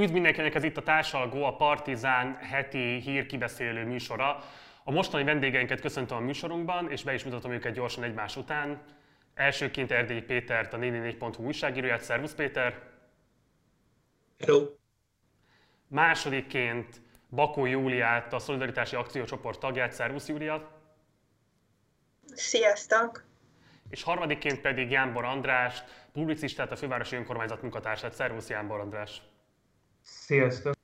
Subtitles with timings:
[0.00, 4.44] Üdv mindenkinek, ez itt a Társalgó, a Partizán heti hírkibeszélő műsora.
[4.84, 8.82] A mostani vendégeinket köszöntöm a műsorunkban, és be is mutatom őket gyorsan egymás után.
[9.34, 12.02] Elsőként Erdélyi Pétert, a 444.hu újságíróját.
[12.02, 12.82] Szervusz Péter!
[14.38, 14.66] Hello!
[15.88, 19.92] Másodikként Bakó Júliát, a Szolidaritási Akciócsoport tagját.
[19.92, 20.70] Szervusz Júlia!
[22.34, 23.24] Sziasztok!
[23.90, 25.82] És harmadikként pedig Jánbor András,
[26.12, 28.12] publicistát, a Fővárosi Önkormányzat munkatársát.
[28.12, 29.22] Szervusz Jánbor András!
[30.02, 30.74] Sziasztok!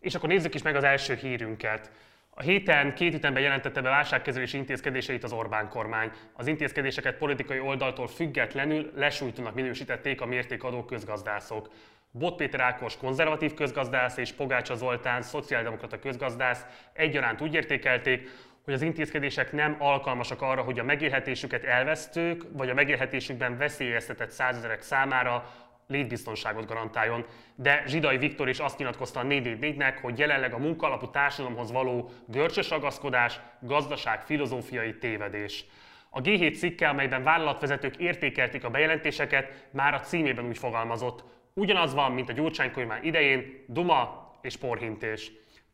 [0.00, 1.90] És akkor nézzük is meg az első hírünket.
[2.30, 6.10] A héten két ütemben jelentette be válságkezelési intézkedéseit az Orbán kormány.
[6.32, 11.70] Az intézkedéseket politikai oldaltól függetlenül lesújtónak minősítették a mértékadó közgazdászok.
[12.10, 18.28] Bot Péter Ákos konzervatív közgazdász és Pogácsa Zoltán szociáldemokrata közgazdász egyaránt úgy értékelték,
[18.64, 24.82] hogy az intézkedések nem alkalmasak arra, hogy a megélhetésüket elvesztők, vagy a megélhetésükben veszélyeztetett százezerek
[24.82, 25.50] számára
[25.92, 27.24] létbiztonságot garantáljon.
[27.54, 32.70] De Zsidai Viktor is azt nyilatkozta a 444-nek, hogy jelenleg a munkaalapú társadalomhoz való görcsös
[32.70, 35.64] ragaszkodás gazdaság filozófiai tévedés.
[36.10, 41.24] A G7 cikke, amelyben vállalatvezetők értékelték a bejelentéseket, már a címében úgy fogalmazott.
[41.54, 45.32] Ugyanaz van, mint a Gyurcsány idején, duma és porhintés.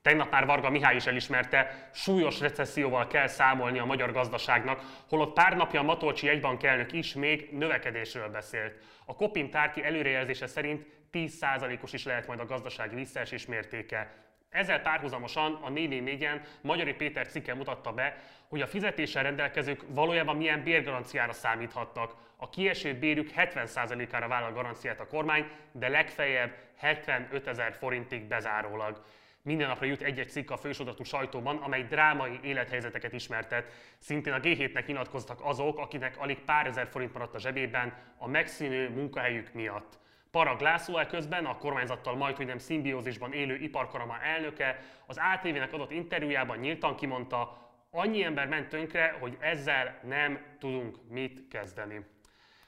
[0.09, 5.57] Tegnap már Varga Mihály is elismerte, súlyos recesszióval kell számolni a magyar gazdaságnak, holott pár
[5.57, 8.79] napja a Matolcsi egybankelnök is még növekedésről beszélt.
[9.05, 14.15] A Kopin tárki előrejelzése szerint 10%-os is lehet majd a gazdasági visszaesés mértéke.
[14.51, 18.17] Ezzel párhuzamosan a 444-en Magyari Péter cikke mutatta be,
[18.49, 22.15] hogy a fizetéssel rendelkezők valójában milyen bérgaranciára számíthatnak.
[22.37, 29.03] A kieső bérük 70%-ára vállal garanciát a kormány, de legfeljebb 75 ezer forintig bezárólag.
[29.49, 33.73] Minden napra jut egy-egy cikk a fősodatú sajtóban, amely drámai élethelyzeteket ismertet.
[33.99, 38.89] Szintén a G7-nek nyilatkoztak azok, akinek alig pár ezer forint maradt a zsebében a megszűnő
[38.91, 39.99] munkahelyük miatt.
[40.31, 45.91] Parag László közben a kormányzattal majd, hogy nem szimbiózisban élő iparkarama elnöke az ATV-nek adott
[45.91, 52.05] interjújában nyíltan kimondta, annyi ember ment tönkre, hogy ezzel nem tudunk mit kezdeni.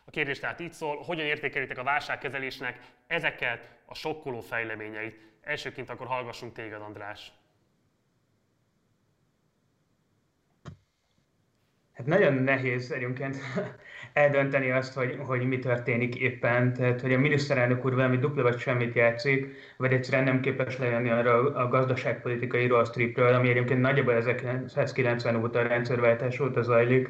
[0.04, 5.29] A kérdés tehát így szól, hogyan értékelitek a válságkezelésnek ezeket a sokkoló fejleményeit?
[5.40, 7.32] Elsőként akkor hallgassunk téged, András.
[12.00, 13.36] Hát nagyon nehéz egyébként
[14.12, 16.72] eldönteni azt, hogy, hogy mi történik éppen.
[16.72, 21.10] Tehát, hogy a miniszterelnök úr valami dupla vagy semmit játszik, vagy egyszerűen nem képes lejönni
[21.10, 27.08] arra a gazdaságpolitikai rossz tripről, ami egyébként nagyjából 1990 óta a rendszerváltás óta zajlik,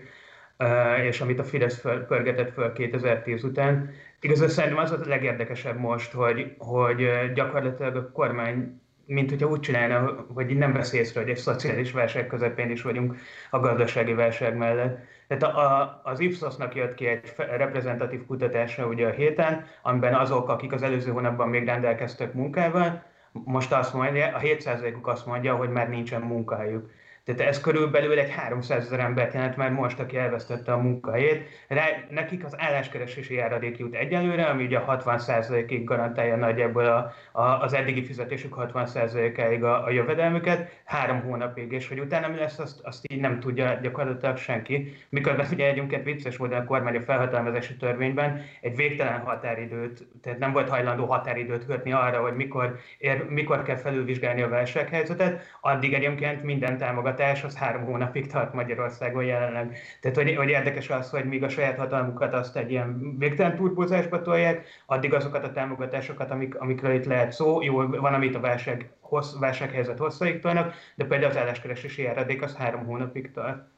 [1.03, 3.91] és amit a Fidesz pörgetett föl 2010 után.
[4.21, 10.27] Igazából szerintem az a legérdekesebb most, hogy, hogy gyakorlatilag a kormány mint hogyha úgy csinálna,
[10.35, 13.17] hogy nem vesz észre, hogy egy szociális válság közepén is vagyunk
[13.51, 14.99] a gazdasági válság mellett.
[15.29, 20.49] Tehát a, a, az Ipsos-nak jött ki egy reprezentatív kutatása ugye a héten, amiben azok,
[20.49, 25.71] akik az előző hónapban még rendelkeztek munkával, most azt mondja, a 7%-uk azt mondja, hogy
[25.71, 26.91] már nincsen munkahelyük.
[27.37, 31.49] Tehát ez körülbelül egy 300 ezer embert jelent már most, aki elvesztette a munkahelyét.
[31.69, 37.73] Rá, nekik az álláskeresési járadék jut egyelőre, ami ugye 60%-ig garantálja nagyjából a, a, az
[37.73, 43.13] eddigi fizetésük 60%-áig a, a jövedelmüket, három hónapig, és hogy utána mi lesz, azt, azt
[43.13, 44.93] így nem tudja gyakorlatilag senki.
[45.09, 50.53] Miközben ugye egyébként vicces volt a kormány a felhatalmazási törvényben egy végtelen határidőt, tehát nem
[50.53, 56.43] volt hajlandó határidőt kötni arra, hogy mikor, ér, mikor kell felülvizsgálni a válsághelyzetet, addig egyébként
[56.43, 59.79] minden támogatás támogatás az három hónapig tart Magyarországon jelenleg.
[60.01, 64.23] Tehát, hogy, hogy érdekes az, hogy míg a saját hatalmukat azt egy ilyen végtelen turbózásba
[64.23, 68.91] tolják, addig azokat a támogatásokat, amik, amikről itt lehet szó, jó, van, amit a válság,
[69.01, 73.69] hossz, válsághelyzet hosszaig tolnak, de például az álláskeresési járadék az három hónapig tart.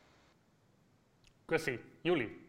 [1.46, 1.78] Köszi.
[2.02, 2.41] Juli?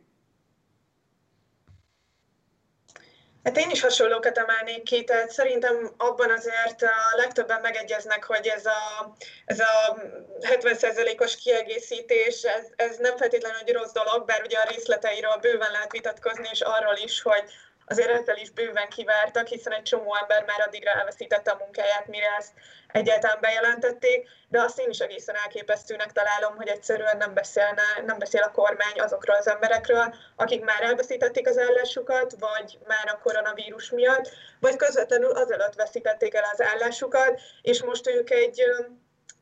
[3.44, 8.66] Hát én is hasonlókat emelnék ki, tehát szerintem abban azért a legtöbben megegyeznek, hogy ez
[8.66, 9.14] a,
[9.46, 9.98] ez a
[10.42, 15.92] 70%-os kiegészítés, ez, ez nem feltétlenül egy rossz dolog, bár ugye a részleteiről bőven lehet
[15.92, 17.44] vitatkozni, és arról is, hogy
[17.88, 22.36] azért ezzel is bőven kivártak, hiszen egy csomó ember már addigra elveszítette a munkáját, mire
[22.38, 22.52] ezt
[22.88, 28.42] egyáltalán bejelentették, de azt én is egészen elképesztőnek találom, hogy egyszerűen nem, beszélne, nem beszél
[28.42, 34.30] a kormány azokról az emberekről, akik már elveszítették az állásukat, vagy már a koronavírus miatt,
[34.60, 38.64] vagy közvetlenül azelőtt veszítették el az állásukat, és most ők egy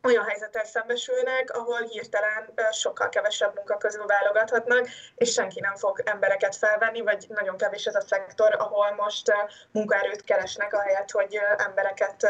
[0.04, 6.56] olyan helyzettel szembesülnek, ahol hirtelen sokkal kevesebb munka közül válogathatnak, és senki nem fog embereket
[6.56, 9.34] felvenni, vagy nagyon kevés ez a szektor, ahol most
[9.72, 12.28] munkaerőt keresnek, ahelyett, hogy embereket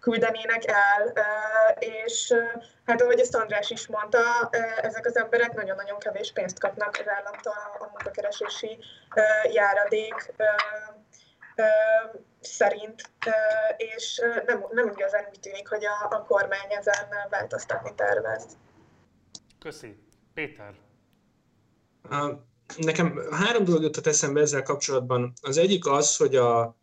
[0.00, 1.12] küldenének el,
[1.78, 2.34] és
[2.86, 4.48] hát ahogy ezt András is mondta,
[4.82, 8.78] ezek az emberek nagyon-nagyon kevés pénzt kapnak az államtól a munkakeresési
[9.52, 10.32] járadék
[12.44, 13.10] szerint,
[13.76, 18.46] és nem, nem igazán úgy tűnik, hogy a, a kormány ezen változtatni tervez.
[19.58, 19.96] Köszi.
[20.34, 20.74] Péter.
[22.76, 25.32] Nekem három dolog jutott eszembe ezzel kapcsolatban.
[25.40, 26.76] Az egyik az, hogy a,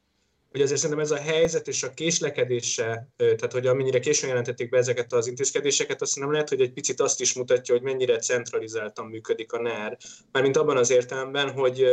[0.52, 4.78] hogy azért szerintem ez a helyzet és a késlekedése, tehát hogy amennyire későn jelentették be
[4.78, 9.06] ezeket az intézkedéseket, azt nem lehet, hogy egy picit azt is mutatja, hogy mennyire centralizáltan
[9.06, 9.98] működik a NER.
[10.32, 11.86] Mármint abban az értelemben, hogy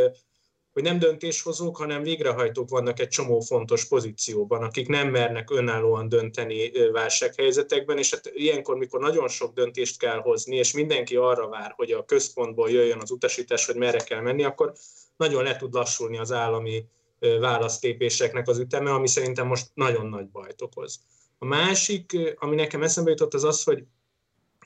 [0.77, 6.71] hogy nem döntéshozók, hanem végrehajtók vannak egy csomó fontos pozícióban, akik nem mernek önállóan dönteni
[6.91, 11.91] válsághelyzetekben, és hát ilyenkor, mikor nagyon sok döntést kell hozni, és mindenki arra vár, hogy
[11.91, 14.73] a központból jöjjön az utasítás, hogy merre kell menni, akkor
[15.15, 16.85] nagyon le tud lassulni az állami
[17.39, 20.99] választépéseknek az üteme, ami szerintem most nagyon nagy bajt okoz.
[21.37, 23.83] A másik, ami nekem eszembe jutott, az az, hogy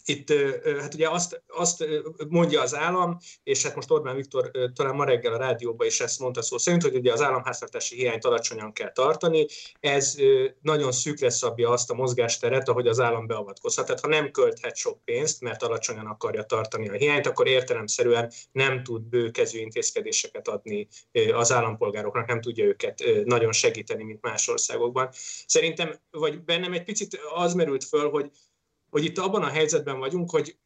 [0.06, 0.33] itt
[0.80, 1.86] hát ugye azt, azt
[2.30, 6.19] mondja az állam, és hát most Orbán Viktor talán ma reggel a rádióban is ezt
[6.19, 9.45] mondta szó szerint, hogy ugye az államháztartási hiányt alacsonyan kell tartani,
[9.80, 10.15] ez
[10.62, 13.86] nagyon szűkre szabja azt a mozgásteret, ahogy az állam beavatkozhat.
[13.86, 18.83] Tehát ha nem költhet sok pénzt, mert alacsonyan akarja tartani a hiányt, akkor értelemszerűen nem
[18.83, 20.88] tud bőkezű intézkedéseket adni
[21.33, 25.09] az állampolgároknak, nem tudja őket nagyon segíteni, mint más országokban.
[25.45, 28.31] Szerintem, vagy bennem egy picit az merült föl, hogy
[28.91, 30.59] hogy itt abban a helyzetben vagyunk, hogy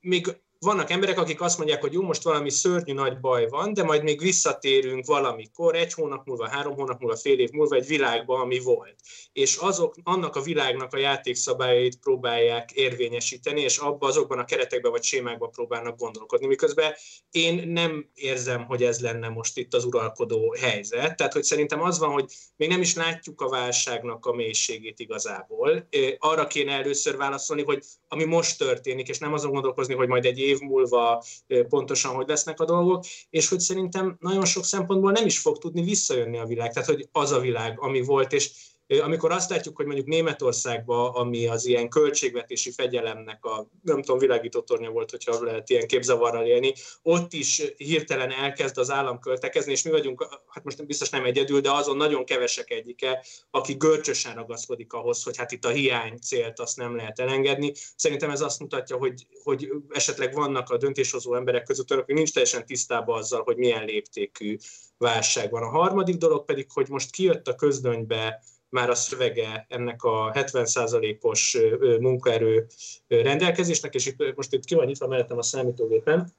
[0.00, 3.82] még vannak emberek, akik azt mondják, hogy jó, most valami szörnyű nagy baj van, de
[3.82, 8.40] majd még visszatérünk valamikor, egy hónap múlva, három hónap múlva, fél év múlva egy világba,
[8.40, 8.94] ami volt.
[9.32, 15.02] És azok, annak a világnak a játékszabályait próbálják érvényesíteni, és abba azokban a keretekben vagy
[15.02, 16.46] sémákban próbálnak gondolkodni.
[16.46, 16.94] Miközben
[17.30, 21.16] én nem érzem, hogy ez lenne most itt az uralkodó helyzet.
[21.16, 25.88] Tehát, hogy szerintem az van, hogy még nem is látjuk a válságnak a mélységét igazából.
[26.18, 30.38] Arra kéne először válaszolni, hogy ami most történik, és nem azon gondolkozni, hogy majd egy
[30.38, 31.24] év múlva
[31.68, 35.82] pontosan hogy lesznek a dolgok, és hogy szerintem nagyon sok szempontból nem is fog tudni
[35.82, 38.50] visszajönni a világ, tehát hogy az a világ, ami volt, és
[38.88, 44.60] amikor azt látjuk, hogy mondjuk Németországban, ami az ilyen költségvetési fegyelemnek a, nem tudom, világító
[44.60, 49.82] tornya volt, hogyha lehet ilyen képzavarral élni, ott is hirtelen elkezd az állam költekezni, és
[49.82, 54.92] mi vagyunk, hát most biztos nem egyedül, de azon nagyon kevesek egyike, aki görcsösen ragaszkodik
[54.92, 57.72] ahhoz, hogy hát itt a hiány célt azt nem lehet elengedni.
[57.96, 62.66] Szerintem ez azt mutatja, hogy, hogy esetleg vannak a döntéshozó emberek között, akik nincs teljesen
[62.66, 64.56] tisztában azzal, hogy milyen léptékű
[64.98, 65.62] válság van.
[65.62, 71.58] A harmadik dolog pedig, hogy most kijött a közdönybe már a szövege ennek a 70%-os
[72.00, 72.66] munkaerő
[73.08, 76.32] rendelkezésnek, és itt, most itt ki van nyitva mellettem a számítógépen,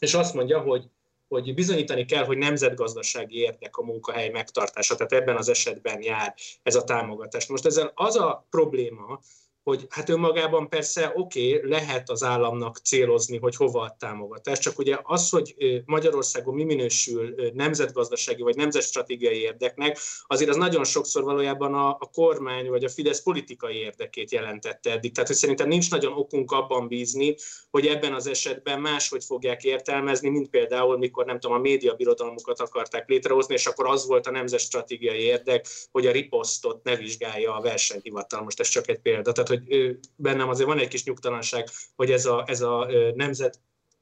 [0.00, 0.90] és azt mondja, hogy
[1.28, 6.74] hogy bizonyítani kell, hogy nemzetgazdasági érdek a munkahely megtartása, tehát ebben az esetben jár ez
[6.74, 7.46] a támogatás.
[7.46, 9.20] Most ezzel az a probléma,
[9.68, 14.78] hogy hát önmagában persze oké, okay, lehet az államnak célozni, hogy hova ad támogatást, csak
[14.78, 15.54] ugye az, hogy
[15.84, 22.68] Magyarországon mi minősül nemzetgazdasági vagy nemzetstratégiai érdeknek, azért az nagyon sokszor valójában a, a kormány
[22.68, 25.12] vagy a Fidesz politikai érdekét jelentette eddig.
[25.12, 27.34] Tehát, hogy szerintem nincs nagyon okunk abban bízni,
[27.70, 32.60] hogy ebben az esetben máshogy fogják értelmezni, mint például, mikor nem tudom, a média birodalmukat
[32.60, 37.60] akarták létrehozni, és akkor az volt a nemzetstratégiai érdek, hogy a riposztot ne vizsgálja a
[37.60, 38.42] versenyhivatal.
[38.42, 39.32] Most ez csak egy példa.
[39.32, 43.60] Tehát, hogy hogy bennem azért van egy kis nyugtalanság, hogy ez a, ez a nemzet,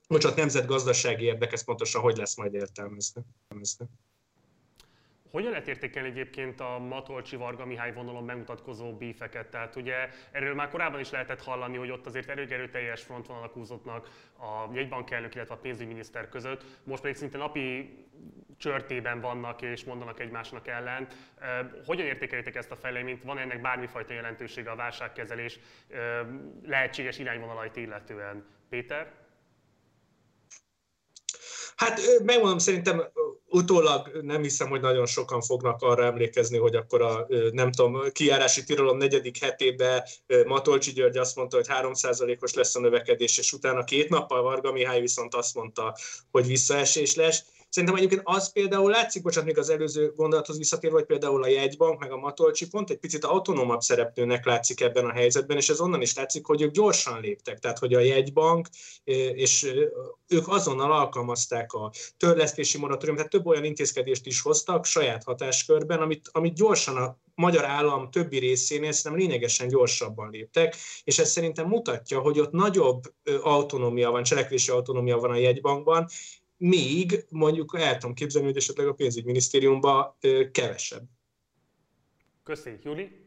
[0.09, 3.23] bocsánat, nemzetgazdasági érdek, ez pontosan hogy lesz majd értelmezve.
[5.37, 9.47] Hogyan lehet értékelni egyébként a Matolcsi-Varga Mihály vonalon megmutatkozó bífeket?
[9.47, 14.09] Tehát ugye erről már korábban is lehetett hallani, hogy ott azért erőteljes frontvonalak húzottnak
[14.39, 16.65] a jegybankelnök, illetve a pénzügyminiszter között.
[16.85, 17.99] Most pedig szinte napi
[18.59, 21.09] csörtében vannak és mondanak egymásnak ellen.
[21.87, 23.23] Hogyan értékelitek ezt a fejleményt?
[23.23, 25.59] Van ennek bármifajta jelentősége a válságkezelés
[26.63, 28.47] lehetséges irányvonalait illetően?
[28.69, 29.13] Péter?
[31.77, 33.03] Hát megmondom, szerintem
[33.57, 38.65] utólag nem hiszem, hogy nagyon sokan fognak arra emlékezni, hogy akkor a, nem tudom, kiárási
[38.65, 40.03] tirolom negyedik hetében
[40.47, 45.01] Matolcsi György azt mondta, hogy 3%-os lesz a növekedés, és utána két nappal Varga Mihály
[45.01, 45.97] viszont azt mondta,
[46.31, 47.45] hogy visszaesés lesz.
[47.69, 52.01] Szerintem egyébként az például látszik, bocsánat, még az előző gondolathoz visszatérve, hogy például a jegybank
[52.01, 56.03] meg a Matolcsi pont egy picit autonómabb szereplőnek látszik ebben a helyzetben, és ez onnan
[56.03, 57.59] is látszik, hogy ők gyorsan léptek.
[57.59, 58.69] Tehát, hogy a jegybank,
[59.35, 59.73] és
[60.29, 66.29] ők azonnal alkalmazták a törlesztési moratóriumot, tehát több olyan intézkedést is hoztak saját hatáskörben, amit,
[66.33, 72.21] amit gyorsan a magyar állam többi részénél szerintem lényegesen gyorsabban léptek, és ez szerintem mutatja,
[72.21, 73.03] hogy ott nagyobb
[73.43, 76.07] autonómia van, cselekvési autonómia van a jegybankban,
[76.57, 80.17] míg mondjuk el tudom képzelni, hogy esetleg a pénzügyminisztériumban
[80.53, 81.03] kevesebb.
[82.45, 83.25] Köszönjük, Juli.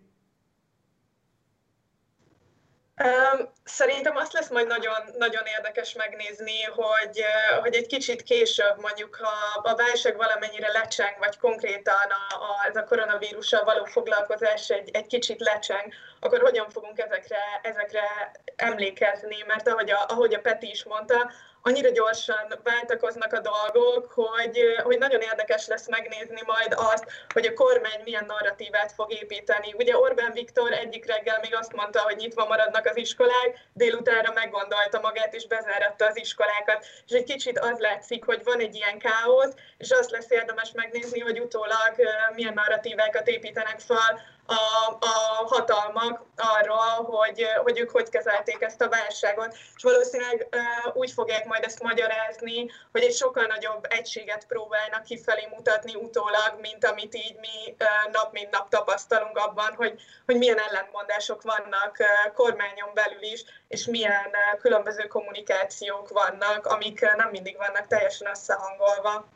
[3.64, 7.24] Szerintem azt lesz majd nagyon, nagyon érdekes megnézni, hogy,
[7.62, 12.76] hogy egy kicsit később, mondjuk ha a válság valamennyire lecseng, vagy konkrétan a, a, ez
[12.76, 19.68] a koronavírussal való foglalkozás egy, egy kicsit lecseng, akkor hogyan fogunk ezekre, ezekre emlékezni, mert
[19.68, 21.32] ahogy a, ahogy a Peti is mondta,
[21.70, 27.54] annyira gyorsan váltakoznak a dolgok, hogy, hogy nagyon érdekes lesz megnézni majd azt, hogy a
[27.54, 29.74] kormány milyen narratívát fog építeni.
[29.78, 35.00] Ugye Orbán Viktor egyik reggel még azt mondta, hogy nyitva maradnak az iskolák, délutánra meggondolta
[35.00, 36.86] magát és bezáratta az iskolákat.
[37.08, 41.20] És egy kicsit az látszik, hogy van egy ilyen káosz, és azt lesz érdemes megnézni,
[41.20, 41.94] hogy utólag
[42.36, 48.90] milyen narratívákat építenek fel a, a hatalmak arról, hogy, hogy ők hogy kezelték ezt a
[48.90, 49.56] válságot.
[49.76, 50.48] És valószínűleg
[50.94, 56.86] úgy fogják majd ezt magyarázni, hogy egy sokkal nagyobb egységet próbálnak kifelé mutatni utólag, mint
[56.86, 57.76] amit így mi
[58.12, 61.98] nap mint nap tapasztalunk abban, hogy, hogy milyen ellentmondások vannak
[62.34, 69.28] kormányon belül is, és milyen különböző kommunikációk vannak, amik nem mindig vannak teljesen összehangolva.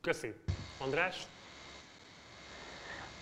[0.00, 0.34] Köszi.
[0.78, 1.16] András?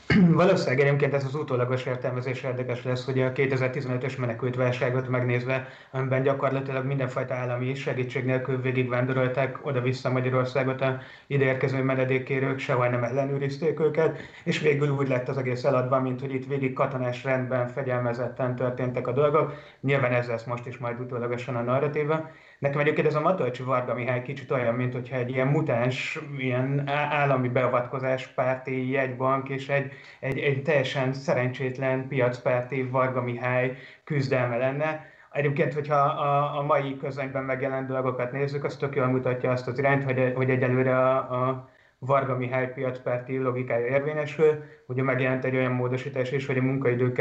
[0.42, 6.22] Valószínűleg egyébként ez az utólagos értelmezés érdekes lesz, hogy a 2015-ös menekült válságot megnézve, amiben
[6.22, 14.18] gyakorlatilag mindenfajta állami segítség nélkül végigvándorolták oda-vissza Magyarországot a ideérkező menedékkérők, sehol nem ellenőrizték őket,
[14.44, 19.06] és végül úgy lett az egész eladva, mint hogy itt végig katonás rendben, fegyelmezetten történtek
[19.06, 19.54] a dolgok.
[19.80, 22.30] Nyilván ez lesz most is majd utólagosan a narratíva.
[22.58, 26.88] Nekem egyébként ez a Matolcsi Varga Mihály kicsit olyan, mint hogyha egy ilyen mutáns, ilyen
[26.88, 35.06] állami beavatkozás párti jegybank és egy, egy, egy teljesen szerencsétlen piacpárti Varga Mihály küzdelme lenne.
[35.32, 39.78] Egyébként, hogyha a, a mai közönyben megjelent dolgokat nézzük, az tök jól mutatja azt az
[39.78, 44.64] irányt, hogy, hogy egyelőre a, a Varga Mihály piacpárti logikája érvényesül.
[44.86, 47.12] Ugye megjelent egy olyan módosítás is, hogy a munkaidő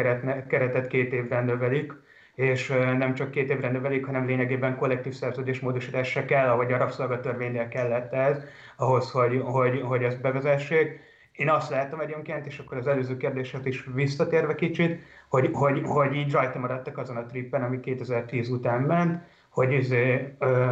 [0.48, 1.94] keretet két évre növelik,
[2.38, 2.68] és
[2.98, 8.14] nem csak két évre növelik, hanem lényegében kollektív szerződésmódosítás se kell, ahogy a rabszolgatörvénynél kellett
[8.14, 8.44] ez,
[8.76, 11.00] ahhoz, hogy, hogy, hogy ezt bevezessék.
[11.32, 16.16] Én azt látom egyébként, és akkor az előző kérdéshez is visszatérve kicsit, hogy, hogy, hogy
[16.16, 20.72] így rajta maradtak azon a trippen, ami 2010 után ment, hogy izé, ö,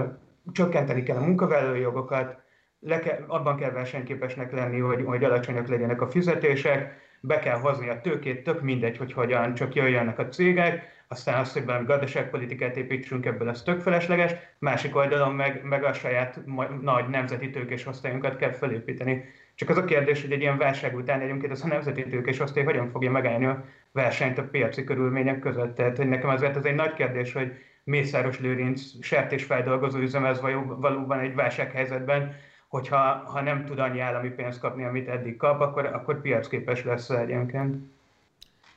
[0.52, 2.38] csökkenteni kell a munkavállalói jogokat,
[2.80, 7.90] le kell, abban kell versenyképesnek lenni, hogy, hogy alacsonyak legyenek a fizetések, be kell hozni
[7.90, 12.78] a tőkét, tök mindegy, hogy hogyan csak jöjjenek a cégek, aztán az, hogy valami gazdaságpolitikát
[12.78, 16.40] építsünk ebből, az tök felesleges, másik oldalon meg, meg a saját
[16.82, 19.24] nagy nemzeti tőkés osztályunkat kell felépíteni.
[19.56, 22.64] Csak az a kérdés, hogy egy ilyen válság után egyébként ez a nemzeti tőkés osztály
[22.64, 25.76] hogyan fogja megállni a versenyt a piaci körülmények között.
[25.76, 27.52] Tehát hogy nekem azért ez egy nagy kérdés, hogy
[27.84, 32.36] Mészáros Lőrinc sertésfeldolgozó üzem ez valóban egy válsághelyzetben,
[32.68, 37.10] hogyha ha nem tud annyi állami pénzt kapni, amit eddig kap, akkor, akkor piacképes lesz
[37.10, 37.95] egyébként.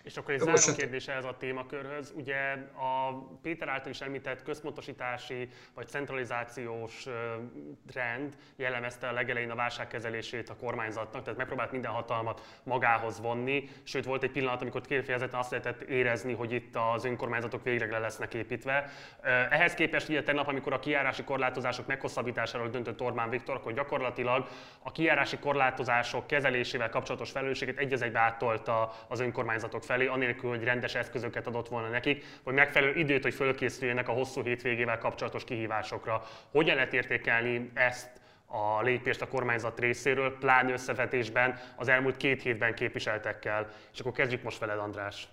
[0.09, 2.13] És akkor egy záró kérdés ez a témakörhöz.
[2.17, 2.37] Ugye
[2.77, 3.13] a
[3.43, 7.07] Péter által is említett központosítási vagy centralizációs
[7.87, 14.05] trend jellemezte a legelején a válságkezelését a kormányzatnak, tehát megpróbált minden hatalmat magához vonni, sőt
[14.05, 18.35] volt egy pillanat, amikor kifejezetten azt lehetett érezni, hogy itt az önkormányzatok végre le lesznek
[18.35, 18.91] építve.
[19.51, 24.49] Ehhez képest ugye tegnap, amikor a kiárási korlátozások meghosszabbításáról döntött Orbán Viktor, akkor gyakorlatilag
[24.83, 30.65] a kiárási korlátozások kezelésével kapcsolatos felelősséget egy egybe áttolta az önkormányzatok felé, felé, anélkül, hogy
[30.65, 36.23] rendes eszközöket adott volna nekik, vagy megfelelő időt, hogy fölkészüljenek a hosszú hétvégével kapcsolatos kihívásokra.
[36.51, 38.11] Hogyan lehet értékelni ezt
[38.47, 43.71] a lépést a kormányzat részéről, pláne összevetésben az elmúlt két hétben képviseltekkel.
[43.93, 45.29] És akkor kezdjük most veled, András.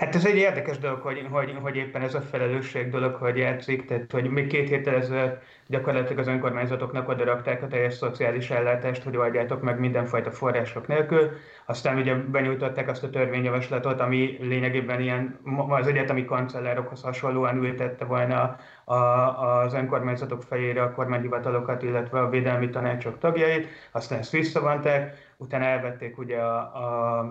[0.00, 3.84] Hát ez egy érdekes dolog, hogy, hogy, hogy éppen ez a felelősség dolog, hogy játszik,
[3.84, 9.16] tehát hogy még két héttel ezelőtt gyakorlatilag az önkormányzatoknak odarakták a teljes szociális ellátást, hogy
[9.16, 11.30] oldjátok meg mindenfajta források nélkül.
[11.66, 18.56] Aztán ugye benyújtották azt a törvényjavaslatot, ami lényegében ilyen az egyetemi kancellárokhoz hasonlóan ültette volna
[18.84, 23.68] a, az önkormányzatok fejére a kormányhivatalokat, illetve a védelmi tanácsok tagjait.
[23.92, 27.24] Aztán ezt visszavonták, utána elvették ugye a, a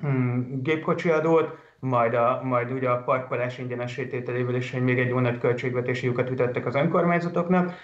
[0.00, 5.08] hmm, gépkocsi adót, majd, a, majd ugye a parkolás ingyenes tételével is hogy még egy
[5.08, 7.74] jó nagy költségvetési lyukat ütöttek az önkormányzatoknak,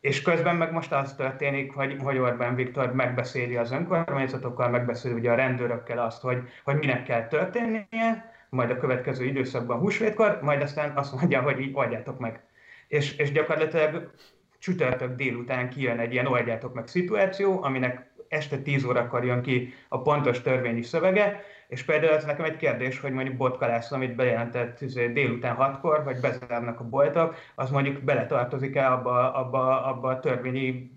[0.00, 5.30] és közben meg most az történik, hogy, hogy Orbán Viktor megbeszéli az önkormányzatokkal, megbeszéli ugye
[5.30, 10.96] a rendőrökkel azt, hogy, hogy minek kell történnie, majd a következő időszakban húsvétkor, majd aztán
[10.96, 12.42] azt mondja, hogy így oldjátok meg.
[12.88, 14.10] És, és gyakorlatilag
[14.58, 20.02] csütörtök délután kijön egy ilyen oldjátok meg szituáció, aminek este 10 órakor jön ki a
[20.02, 21.40] pontos törvényi szövege,
[21.74, 26.04] és például ez nekem egy kérdés, hogy mondjuk Botka László, amit bejelentett izé, délután hatkor,
[26.04, 30.90] vagy bezárnak a boltok, az mondjuk beletartozik-e abba, abba, abba a törvényi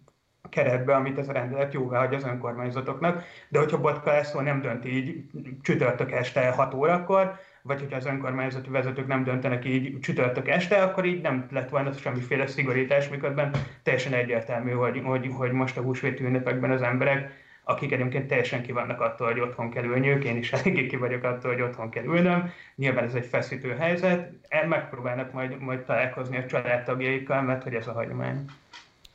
[0.49, 4.85] keretbe, amit ez a rendelet jóvá hagy az önkormányzatoknak, de hogyha Botka László nem dönt
[4.85, 5.23] így
[5.61, 11.05] csütörtök este 6 órakor, vagy hogyha az önkormányzati vezetők nem döntenek így csütörtök este, akkor
[11.05, 13.51] így nem lett volna semmiféle szigorítás, miközben
[13.83, 18.71] teljesen egyértelmű, hogy, hogy, hogy most a húsvéti ünnepekben az emberek, akik egyébként teljesen ki
[18.71, 22.03] vannak attól, hogy otthon kell ülniük, én is eléggé ki vagyok attól, hogy otthon kell
[22.03, 22.53] ülnöm.
[22.75, 24.31] Nyilván ez egy feszítő helyzet,
[24.67, 28.45] megpróbálnak majd, majd találkozni a családtagjaikkal, mert hogy ez a hagyomány.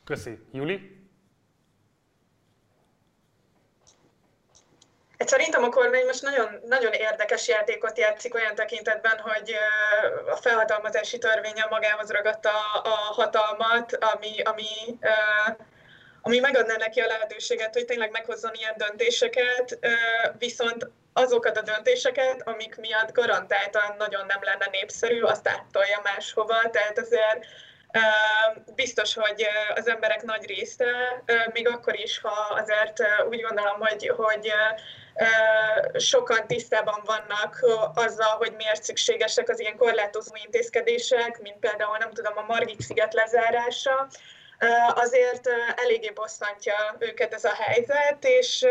[0.03, 0.39] Köszi.
[0.51, 1.01] Juli?
[5.17, 9.53] Hát szerintem a kormány most nagyon, nagyon érdekes játékot játszik olyan tekintetben, hogy
[10.31, 12.49] a felhatalmazási törvénye magához ragadta
[12.83, 14.97] a hatalmat, ami, ami,
[16.25, 19.79] ami megadná neki a lehetőséget, hogy tényleg meghozzon ilyen döntéseket,
[20.37, 26.99] viszont azokat a döntéseket, amik miatt garantáltan nagyon nem lenne népszerű, azt áttolja máshova, tehát
[26.99, 27.45] azért
[28.75, 30.85] Biztos, hogy az emberek nagy része,
[31.53, 34.53] még akkor is, ha azért úgy gondolom, hogy, hogy
[35.97, 37.65] sokan tisztában vannak
[37.95, 43.13] azzal, hogy miért szükségesek az ilyen korlátozó intézkedések, mint például nem tudom, a Margit sziget
[43.13, 44.07] lezárása,
[44.95, 48.65] azért eléggé bosszantja őket ez a helyzet, és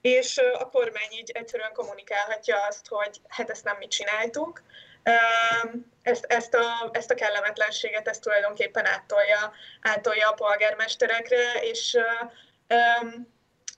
[0.00, 4.62] és a kormány így egyszerűen kommunikálhatja azt, hogy hát ezt nem mi csináltuk.
[6.02, 11.98] Ezt, ezt, a, ezt a kellemetlenséget ezt tulajdonképpen áttolja, áttolja a polgármesterekre, és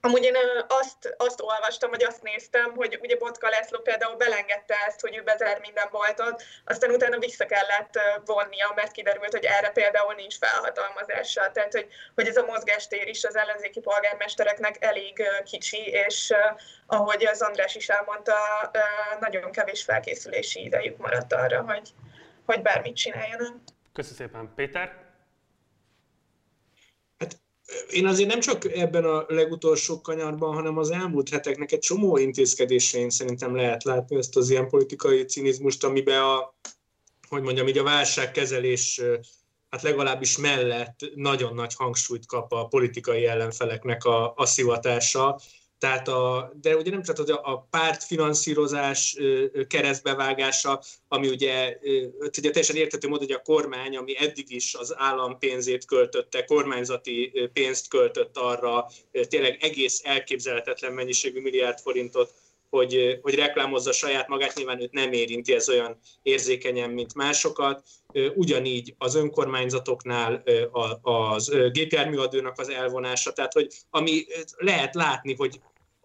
[0.04, 0.36] Amúgy én
[0.68, 5.22] azt, azt olvastam, vagy azt néztem, hogy ugye Botka László például belengedte ezt, hogy ő
[5.22, 11.50] bezár minden boltot, aztán utána vissza kellett vonnia, mert kiderült, hogy erre például nincs felhatalmazása.
[11.52, 16.32] Tehát, hogy, hogy ez a mozgástér is az ellenzéki polgármestereknek elég kicsi, és
[16.86, 18.34] ahogy az András is elmondta,
[19.20, 21.90] nagyon kevés felkészülési idejük maradt arra, hogy,
[22.46, 23.54] hogy bármit csináljanak.
[23.92, 24.52] Köszönöm szépen.
[24.54, 25.01] Péter?
[27.90, 32.98] Én azért nem csak ebben a legutolsó kanyarban, hanem az elmúlt heteknek egy csomó intézkedésre
[32.98, 36.54] én szerintem lehet látni ezt az ilyen politikai cinizmust, amiben a,
[37.28, 39.00] hogy mondjam, így a válságkezelés
[39.70, 45.40] hát legalábbis mellett nagyon nagy hangsúlyt kap a politikai ellenfeleknek a, a szivatása,
[45.82, 49.16] tehát a, de ugye nem csak a pártfinanszírozás
[49.68, 51.78] keresztbevágása, ami ugye,
[52.38, 57.50] ugye teljesen értető módon, hogy a kormány, ami eddig is az állam pénzét költötte, kormányzati
[57.52, 58.86] pénzt költött arra,
[59.28, 62.34] tényleg egész elképzelhetetlen mennyiségű milliárd forintot,
[62.70, 67.84] hogy, hogy reklámozza saját magát, nyilván őt nem érinti ez olyan érzékenyen, mint másokat.
[68.34, 70.42] Ugyanígy az önkormányzatoknál
[71.02, 74.24] az gépjárműadőnak az elvonása, tehát hogy ami
[74.56, 75.60] lehet látni, hogy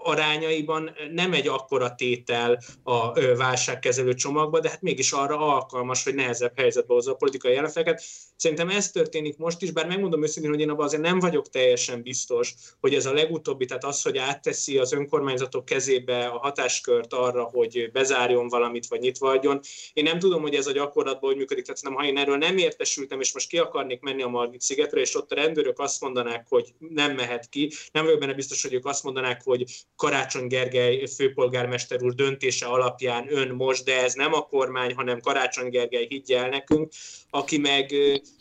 [0.07, 6.57] arányaiban nem egy akkora tétel a válságkezelő csomagba, de hát mégis arra alkalmas, hogy nehezebb
[6.57, 8.03] helyzetbe hozza a politikai jelenfeleket.
[8.35, 12.01] Szerintem ez történik most is, bár megmondom őszintén, hogy én abban azért nem vagyok teljesen
[12.01, 17.43] biztos, hogy ez a legutóbbi, tehát az, hogy átteszi az önkormányzatok kezébe a hatáskört arra,
[17.43, 19.59] hogy bezárjon valamit, vagy nyitva adjon.
[19.93, 22.57] Én nem tudom, hogy ez a gyakorlatban hogy működik, tehát nem, ha én erről nem
[22.57, 26.45] értesültem, és most ki akarnék menni a Margit szigetre, és ott a rendőrök azt mondanák,
[26.49, 29.63] hogy nem mehet ki, nem vagyok benne biztos, hogy ők azt mondanák, hogy
[29.97, 35.69] Karácsony Gergely főpolgármester úr döntése alapján ön most, de ez nem a kormány, hanem Karácsony
[35.69, 36.91] Gergely higgyel nekünk,
[37.29, 37.93] aki meg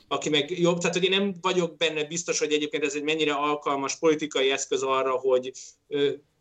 [0.08, 3.32] aki meg jobb, tehát hogy én nem vagyok benne biztos, hogy egyébként ez egy mennyire
[3.32, 5.52] alkalmas politikai eszköz arra, hogy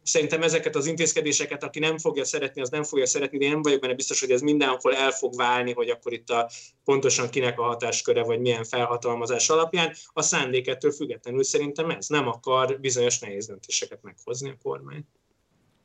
[0.06, 3.62] szerintem ezeket az intézkedéseket, aki nem fogja szeretni, az nem fogja szeretni, de én nem
[3.62, 6.50] vagyok benne biztos, hogy ez mindenhol el fog válni, hogy akkor itt a,
[6.84, 9.94] pontosan kinek a hatásköre, vagy milyen felhatalmazás alapján.
[10.14, 15.06] A szándékettől függetlenül szerintem ez nem akar bizonyos nehéz döntéseket meghozni a kormány.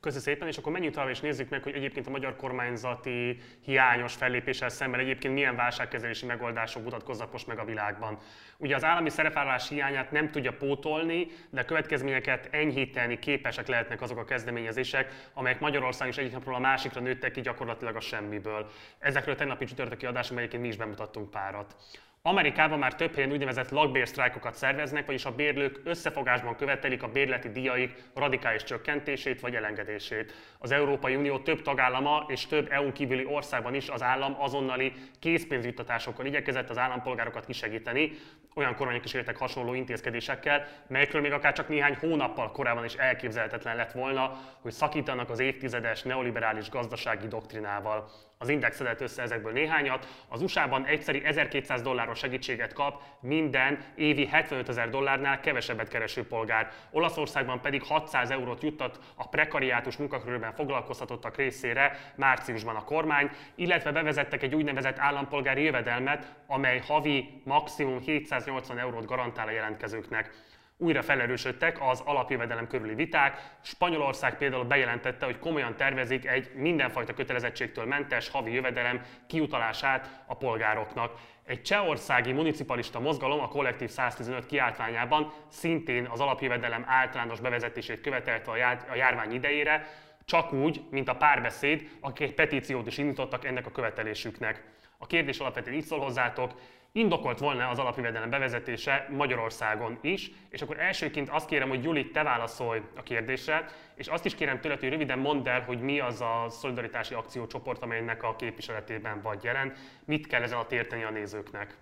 [0.01, 4.15] Köszönöm szépen, és akkor menjünk tovább és nézzük meg, hogy egyébként a magyar kormányzati hiányos
[4.15, 8.19] fellépéssel szemben egyébként milyen válságkezelési megoldások mutatkoznak most meg a világban.
[8.57, 14.19] Ugye az állami szerepvállalás hiányát nem tudja pótolni, de a következményeket enyhíteni képesek lehetnek azok
[14.19, 18.71] a kezdeményezések, amelyek Magyarországon is egyik napról a másikra nőttek ki gyakorlatilag a semmiből.
[18.99, 21.75] Ezekről a tegnapi csütörtöki adáson egyébként mi is bemutattunk párat.
[22.23, 28.03] Amerikában már több helyen úgynevezett lakbérsztrájkokat szerveznek, vagyis a bérlők összefogásban követelik a bérleti díjaik
[28.15, 30.35] radikális csökkentését vagy elengedését.
[30.59, 36.27] Az Európai Unió több tagállama és több EU kívüli országban is az állam azonnali készpénzjuttatásokkal
[36.27, 38.13] igyekezett az állampolgárokat kisegíteni,
[38.55, 43.77] olyan kormányok is éltek hasonló intézkedésekkel, melyekről még akár csak néhány hónappal korábban is elképzelhetetlen
[43.77, 48.11] lett volna, hogy szakítanak az évtizedes neoliberális gazdasági doktrinával.
[48.43, 50.07] Az Index szedett össze ezekből néhányat.
[50.29, 56.71] Az USA-ban egyszeri 1200 dolláros segítséget kap minden évi 75 ezer dollárnál kevesebbet kereső polgár.
[56.91, 64.43] Olaszországban pedig 600 eurót juttat a prekariátus munkakörülben foglalkoztatottak részére márciusban a kormány, illetve bevezettek
[64.43, 70.31] egy úgynevezett állampolgári jövedelmet, amely havi maximum 780 eurót garantál a jelentkezőknek.
[70.81, 73.51] Újra felerősödtek az alapjövedelem körüli viták.
[73.63, 81.13] Spanyolország például bejelentette, hogy komolyan tervezik egy mindenfajta kötelezettségtől mentes havi jövedelem kiutalását a polgároknak.
[81.45, 88.51] Egy csehországi municipalista mozgalom a Kollektív 115 kiáltványában szintén az alapjövedelem általános bevezetését követelte
[88.91, 89.87] a járvány idejére,
[90.25, 94.63] csak úgy, mint a párbeszéd, akik egy petíciót is indítottak ennek a követelésüknek.
[94.99, 96.53] A kérdés alapvetően így szól hozzátok,
[96.93, 102.23] indokolt volna az alapjövedelem bevezetése Magyarországon is, és akkor elsőként azt kérem, hogy Juli, te
[102.23, 106.21] válaszolj a kérdésre, és azt is kérem tőled, hogy röviden mondd el, hogy mi az
[106.21, 109.73] a szolidaritási akciócsoport, amelynek a képviseletében vagy jelen,
[110.05, 111.75] mit kell ezzel a érteni a nézőknek.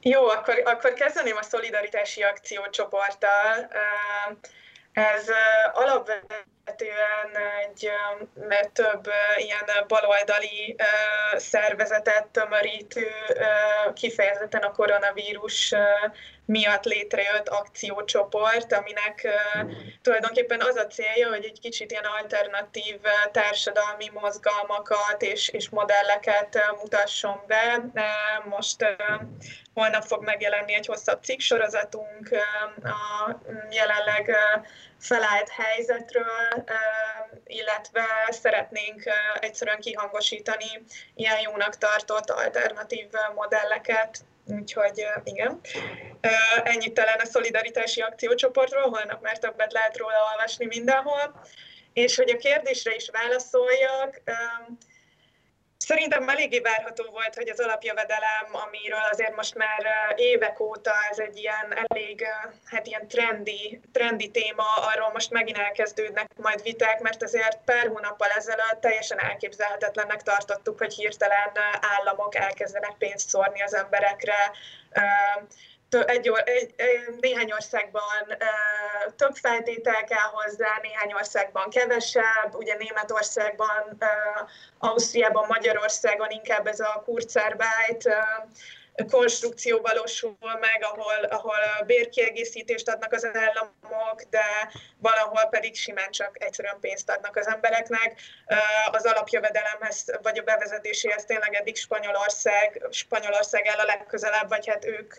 [0.00, 3.70] Jó, akkor, akkor kezdeném a szolidaritási akciócsoporttal.
[4.92, 5.28] Ez
[5.72, 7.90] alapvetően alapvetően egy
[8.72, 10.76] több ilyen baloldali
[11.36, 13.06] szervezetet tömörítő,
[13.94, 15.74] kifejezetten a koronavírus
[16.46, 19.28] miatt létrejött akciócsoport, aminek
[20.02, 23.00] tulajdonképpen az a célja, hogy egy kicsit ilyen alternatív
[23.32, 27.80] társadalmi mozgalmakat és, és modelleket mutasson be.
[28.44, 28.96] Most
[29.74, 32.30] holnap fog megjelenni egy hosszabb cikksorozatunk
[32.82, 33.36] a
[33.70, 34.36] jelenleg
[35.00, 36.64] felállt helyzetről,
[37.46, 39.02] illetve szeretnénk
[39.40, 45.60] egyszerűen kihangosítani ilyen jónak tartott alternatív modelleket, Úgyhogy igen.
[46.64, 51.40] Ennyit talán a szolidaritási akciócsoportról, holnap már többet lehet róla olvasni mindenhol.
[51.92, 54.20] És hogy a kérdésre is válaszoljak,
[55.86, 61.36] Szerintem eléggé várható volt, hogy az alapjövedelem, amiről azért most már évek óta ez egy
[61.36, 62.26] ilyen elég,
[62.64, 68.28] hát ilyen trendi, trendi téma, arról most megint elkezdődnek majd viták, mert azért pár hónappal
[68.28, 74.50] ezelőtt teljesen elképzelhetetlennek tartottuk, hogy hirtelen államok elkezdenek pénzt szórni az emberekre,
[75.90, 76.74] egy, egy,
[77.20, 78.02] néhány országban
[79.16, 83.98] több feltétel kell hozzá, néhány országban kevesebb, ugye Németországban,
[84.78, 88.08] Ausztriában, Magyarországon inkább ez a Kurzarbeit,
[89.10, 94.44] konstrukció valósul meg, ahol, ahol bérkiegészítést adnak az államok, de
[94.98, 98.20] valahol pedig simán csak egyszerűen pénzt adnak az embereknek.
[98.90, 105.14] Az alapjövedelemhez vagy a bevezetéséhez tényleg eddig Spanyolország, Spanyolország el a legközelebb, vagy hát ők,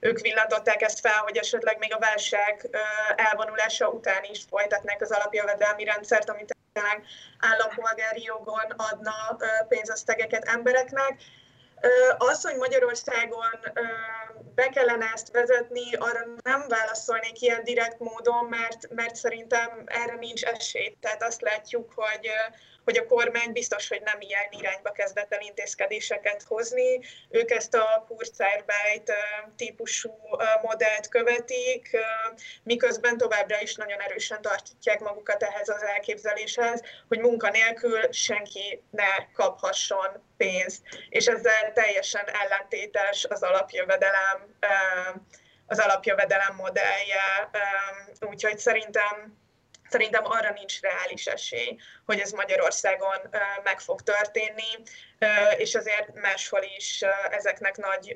[0.00, 2.68] ők villantották ezt fel, hogy esetleg még a válság
[3.16, 6.54] elvonulása után is folytatnák az alapjövedelmi rendszert, amit
[7.38, 9.36] állampolgári jogon adna
[9.68, 11.20] pénzösszegeket embereknek
[12.18, 13.58] az, hogy Magyarországon
[14.54, 20.44] be kellene ezt vezetni, arra nem válaszolnék ilyen direkt módon, mert, mert szerintem erre nincs
[20.44, 20.96] esély.
[21.00, 22.30] Tehát azt látjuk, hogy
[22.86, 27.00] hogy a kormány biztos, hogy nem ilyen irányba kezdett el intézkedéseket hozni.
[27.30, 29.12] Ők ezt a Kurzarbeit
[29.56, 30.10] típusú
[30.62, 31.96] modellt követik,
[32.62, 40.22] miközben továbbra is nagyon erősen tartják magukat ehhez az elképzeléshez, hogy munkanélkül senki ne kaphasson
[40.36, 40.82] pénzt.
[41.08, 44.56] És ezzel teljesen ellentétes az alapjövedelem
[45.66, 47.50] az alapjövedelem modellje,
[48.20, 49.44] úgyhogy szerintem
[49.88, 53.16] Szerintem arra nincs reális esély, hogy ez Magyarországon
[53.62, 54.82] meg fog történni,
[55.56, 58.12] és azért máshol is ezeknek nagy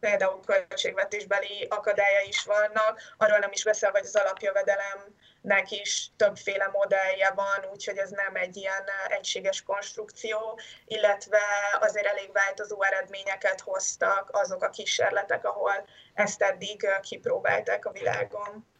[0.00, 7.30] például költségvetésbeli akadálya is vannak, arról nem is beszél, hogy az alapjövedelemnek is többféle modellje
[7.30, 11.40] van, úgyhogy ez nem egy ilyen egységes konstrukció, illetve
[11.80, 18.74] azért elég változó eredményeket hoztak azok a kísérletek, ahol ezt eddig kipróbálták a világon.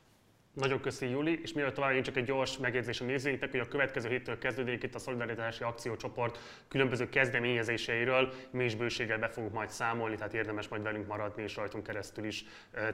[0.56, 3.68] Nagyon köszi, Juli, és mielőtt tovább, én csak egy gyors megjegyzés a nézőinknek, hogy a
[3.68, 6.38] következő héttől kezdődik itt a Szolidaritási Akciócsoport
[6.68, 11.56] különböző kezdeményezéseiről, mi is bőséggel be fogunk majd számolni, tehát érdemes majd velünk maradni és
[11.56, 12.44] rajtunk keresztül is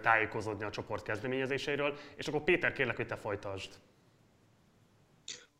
[0.01, 1.96] tájékozódni a csoport kezdeményezéseiről.
[2.14, 3.72] És akkor Péter, kérlek, hogy te folytasd.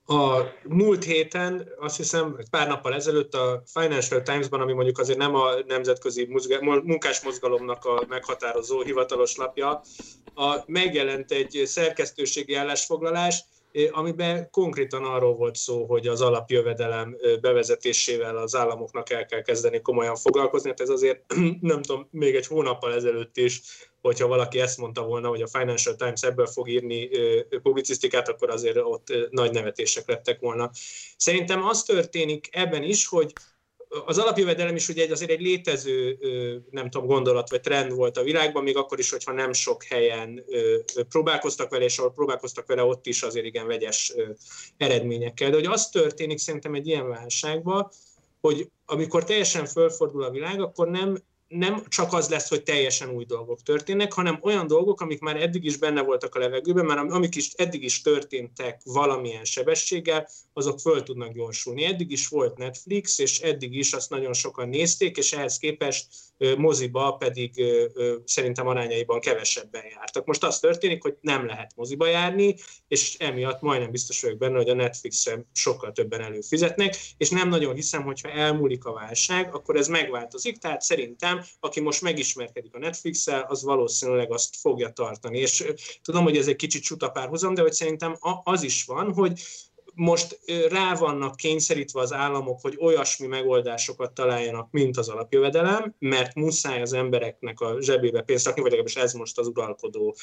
[0.06, 5.34] A múlt héten, azt hiszem, pár nappal ezelőtt a Financial Times-ban, ami mondjuk azért nem
[5.34, 6.28] a nemzetközi
[6.62, 9.80] munkásmozgalomnak a meghatározó hivatalos lapja,
[10.34, 13.44] a, megjelent egy szerkesztőségi állásfoglalás,
[13.90, 20.16] amiben konkrétan arról volt szó, hogy az alapjövedelem bevezetésével az államoknak el kell kezdeni komolyan
[20.16, 20.68] foglalkozni.
[20.68, 23.60] Hát ez azért, nem tudom, még egy hónappal ezelőtt is
[24.02, 27.08] hogyha valaki ezt mondta volna, hogy a Financial Times ebből fog írni
[27.62, 30.70] publicisztikát, akkor azért ott nagy nevetések lettek volna.
[31.16, 33.32] Szerintem az történik ebben is, hogy
[34.06, 36.18] az alapjövedelem is ugye azért egy létező,
[36.70, 40.44] nem tudom, gondolat vagy trend volt a világban, még akkor is, hogyha nem sok helyen
[41.08, 44.14] próbálkoztak vele, és ahol próbálkoztak vele, ott is azért igen vegyes
[44.76, 45.50] eredményekkel.
[45.50, 47.90] De hogy az történik szerintem egy ilyen válságban,
[48.40, 51.18] hogy amikor teljesen fölfordul a világ, akkor nem
[51.52, 55.64] nem csak az lesz, hogy teljesen új dolgok történnek, hanem olyan dolgok, amik már eddig
[55.64, 61.02] is benne voltak a levegőben, mert amik is eddig is történtek valamilyen sebességgel, azok föl
[61.02, 61.84] tudnak gyorsulni.
[61.84, 66.06] Eddig is volt Netflix, és eddig is azt nagyon sokan nézték, és ehhez képest
[66.56, 67.64] moziba pedig
[68.24, 70.26] szerintem arányaiban kevesebben jártak.
[70.26, 72.54] Most az történik, hogy nem lehet moziba járni,
[72.88, 77.74] és emiatt majdnem biztos vagyok benne, hogy a Netflixre sokkal többen előfizetnek, és nem nagyon
[77.74, 83.42] hiszem, hogyha elmúlik a válság, akkor ez megváltozik, tehát szerintem, aki most megismerkedik a Netflix-el,
[83.48, 85.38] az valószínűleg azt fogja tartani.
[85.38, 85.64] És
[86.02, 89.40] tudom, hogy ez egy kicsit csuta párhuzam, de hogy szerintem az is van, hogy
[89.94, 96.81] most rá vannak kényszerítve az államok, hogy olyasmi megoldásokat találjanak, mint az alapjövedelem, mert muszáj
[96.81, 100.16] az embereknek a zsebébe pénzt rakni, vagy legalábbis ez most az uralkodó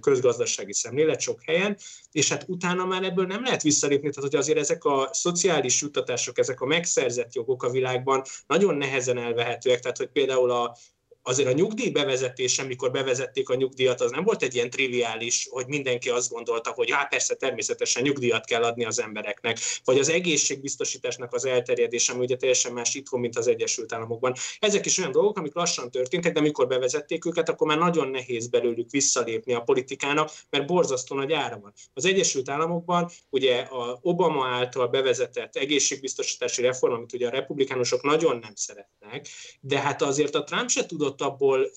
[0.00, 1.76] közgazdasági szemlélet sok helyen,
[2.12, 6.38] és hát utána már ebből nem lehet visszalépni, tehát hogy azért ezek a szociális juttatások,
[6.38, 10.76] ezek a megszerzett jogok a világban nagyon nehezen elvehetőek, tehát hogy például a
[11.22, 15.66] azért a nyugdíj bevezetése, amikor bevezették a nyugdíjat, az nem volt egy ilyen triviális, hogy
[15.66, 21.34] mindenki azt gondolta, hogy hát persze természetesen nyugdíjat kell adni az embereknek, vagy az egészségbiztosításnak
[21.34, 24.34] az elterjedése, ami ugye teljesen más itthon, mint az Egyesült Államokban.
[24.58, 28.48] Ezek is olyan dolgok, amik lassan történtek, de amikor bevezették őket, akkor már nagyon nehéz
[28.48, 31.72] belőlük visszalépni a politikának, mert borzasztó nagy ára van.
[31.94, 38.38] Az Egyesült Államokban ugye a Obama által bevezetett egészségbiztosítási reform, amit ugye a republikánusok nagyon
[38.38, 39.28] nem szeretnek,
[39.60, 41.70] de hát azért a Trump se tudott tudott abból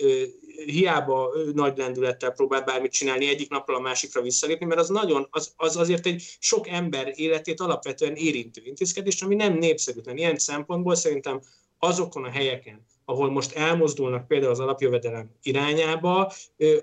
[0.65, 5.53] hiába nagy lendülettel próbál bármit csinálni, egyik napról a másikra visszalépni, mert az nagyon, az,
[5.55, 10.17] az azért egy sok ember életét alapvetően érintő intézkedés, ami nem népszerűtlen.
[10.17, 11.41] Ilyen szempontból szerintem
[11.79, 16.31] azokon a helyeken, ahol most elmozdulnak például az alapjövedelem irányába,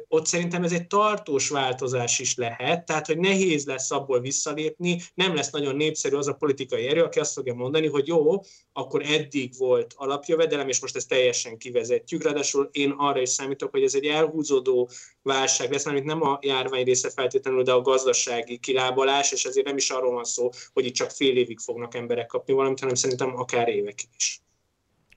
[0.09, 5.35] ott szerintem ez egy tartós változás is lehet, tehát hogy nehéz lesz abból visszalépni, nem
[5.35, 8.41] lesz nagyon népszerű az a politikai erő, aki azt fogja mondani, hogy jó,
[8.73, 12.23] akkor eddig volt alapjövedelem, és most ezt teljesen kivezetjük.
[12.23, 14.89] Ráadásul én arra is számítok, hogy ez egy elhúzódó
[15.23, 19.77] válság lesz, amit nem a járvány része feltétlenül, de a gazdasági kilábalás, és ezért nem
[19.77, 23.37] is arról van szó, hogy itt csak fél évig fognak emberek kapni valamit, hanem szerintem
[23.37, 24.43] akár évekig is.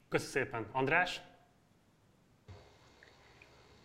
[0.09, 0.65] Köszönöm szépen.
[0.71, 1.21] András?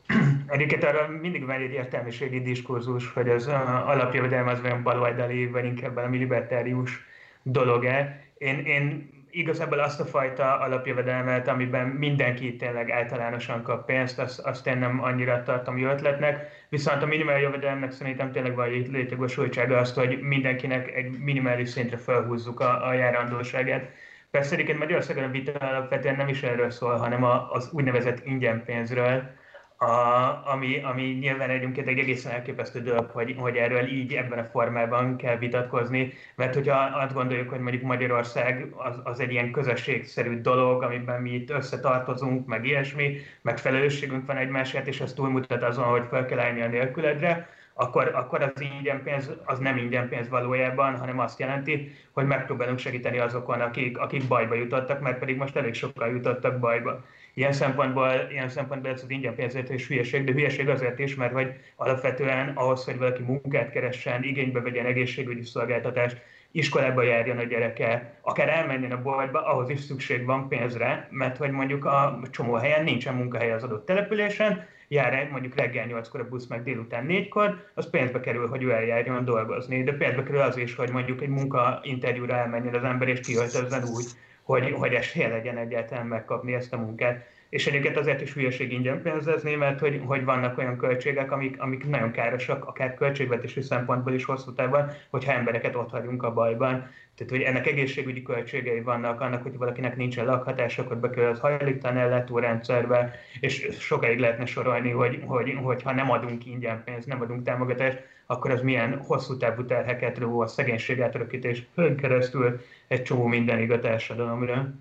[0.46, 5.94] Egyébként arra mindig van egy értelmiségi diskurzus, hogy az alapjövedelem az olyan baloldali, vagy inkább
[5.94, 7.04] valami libertárius
[7.42, 8.24] dolog-e.
[8.38, 14.66] Én, én igazából azt a fajta alapjövedelmet, amiben mindenki tényleg általánosan kap pénzt, azt, azt
[14.66, 16.48] én nem annyira tartom jó ötletnek.
[16.68, 22.60] Viszont a minimál jövedelemnek szerintem tényleg van létjogosultsága azt, hogy mindenkinek egy minimális szintre felhúzzuk
[22.60, 23.90] a, a járandóságát.
[24.30, 29.38] Persze egyébként Magyarországon a vita alapvetően nem is erről szól, hanem az úgynevezett ingyen pénzről,
[29.82, 34.44] a, ami, ami nyilván egyébként egy egészen elképesztő dolog, hogy, hogy erről így ebben a
[34.44, 40.40] formában kell vitatkozni, mert hogyha azt gondoljuk, hogy mondjuk Magyarország az, az egy ilyen közösségszerű
[40.40, 45.84] dolog, amiben mi itt összetartozunk, meg ilyesmi, meg felelősségünk van egymásért, és ez túlmutat azon,
[45.84, 47.48] hogy fel kell állni a nélküledre,
[47.80, 52.78] akkor, akkor az ingyen pénz az nem ingyen pénz valójában, hanem azt jelenti, hogy megpróbálunk
[52.78, 57.04] segíteni azokon, akik, akik bajba jutottak, mert pedig most elég sokkal jutottak bajba.
[57.34, 61.32] Ilyen szempontból, ilyen szempontból ez az ingyen pénzért is hülyeség, de hülyeség azért is, mert
[61.32, 68.14] hogy alapvetően ahhoz, hogy valaki munkát keressen, igénybe vegyen egészségügyi szolgáltatást, iskolába járjon a gyereke,
[68.20, 72.84] akár elmenjen a boltba, ahhoz is szükség van pénzre, mert hogy mondjuk a csomó helyen
[72.84, 77.90] nincsen munkahely az adott településen, jár mondjuk reggel 8-kor a busz, meg délután 4-kor, az
[77.90, 79.82] pénzbe kerül, hogy ő eljárjon dolgozni.
[79.82, 84.04] De pénzbe kerül az is, hogy mondjuk egy munkainterjúra elmenjen az ember, és kiöltözzen úgy,
[84.42, 87.26] hogy, hogy esélye legyen egyáltalán megkapni ezt a munkát.
[87.50, 91.88] És egyébként azért is hülyeség ingyen pénzezni, mert hogy, hogy vannak olyan költségek, amik, amik
[91.88, 96.90] nagyon károsak, akár költségvetési szempontból is hosszú távon, hogyha embereket ott hagyunk a bajban.
[97.14, 101.96] Tehát, hogy ennek egészségügyi költségei vannak, annak, hogy valakinek nincsen lakhatás, akkor bekerül az hajléktalan
[101.96, 107.42] ellátórendszerbe, és sokáig lehetne sorolni, hogy, hogy, hogy ha nem adunk ingyen pénzt, nem adunk
[107.42, 113.70] támogatást, akkor az milyen hosszú távú terheket ró a szegénység átrökítés keresztül egy csomó minden
[113.70, 114.74] a társadalomra.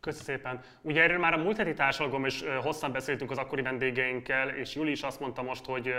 [0.00, 0.60] Köszönöm szépen.
[0.82, 4.90] Ugye erről már a múlt heti társadalom is hosszan beszéltünk az akkori vendégeinkkel, és Juli
[4.90, 5.94] is azt mondta most, hogy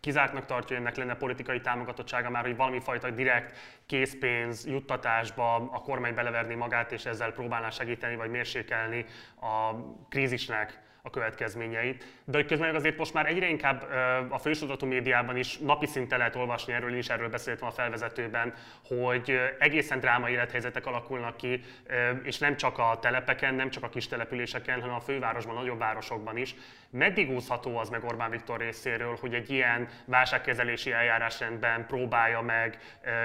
[0.00, 5.80] kizártnak tartja, hogy ennek lenne politikai támogatottsága már, hogy valami fajta direkt készpénz juttatásba a
[5.80, 9.04] kormány beleverni magát, és ezzel próbálná segíteni vagy mérsékelni
[9.40, 9.74] a
[10.08, 12.04] krízisnek a következményeit.
[12.24, 13.86] De hogy közben azért most már egyre inkább
[14.28, 18.54] a fősodratú médiában is napi szinten lehet olvasni erről, én is erről beszéltem a felvezetőben,
[18.84, 21.60] hogy egészen drámai élethelyzetek alakulnak ki,
[22.22, 26.36] és nem csak a telepeken, nem csak a kis településeken, hanem a fővárosban, nagyobb városokban
[26.36, 26.54] is,
[26.96, 32.78] Meddig úszható az meg Orbán Viktor részéről, hogy egy ilyen válságkezelési eljárásrendben próbálja meg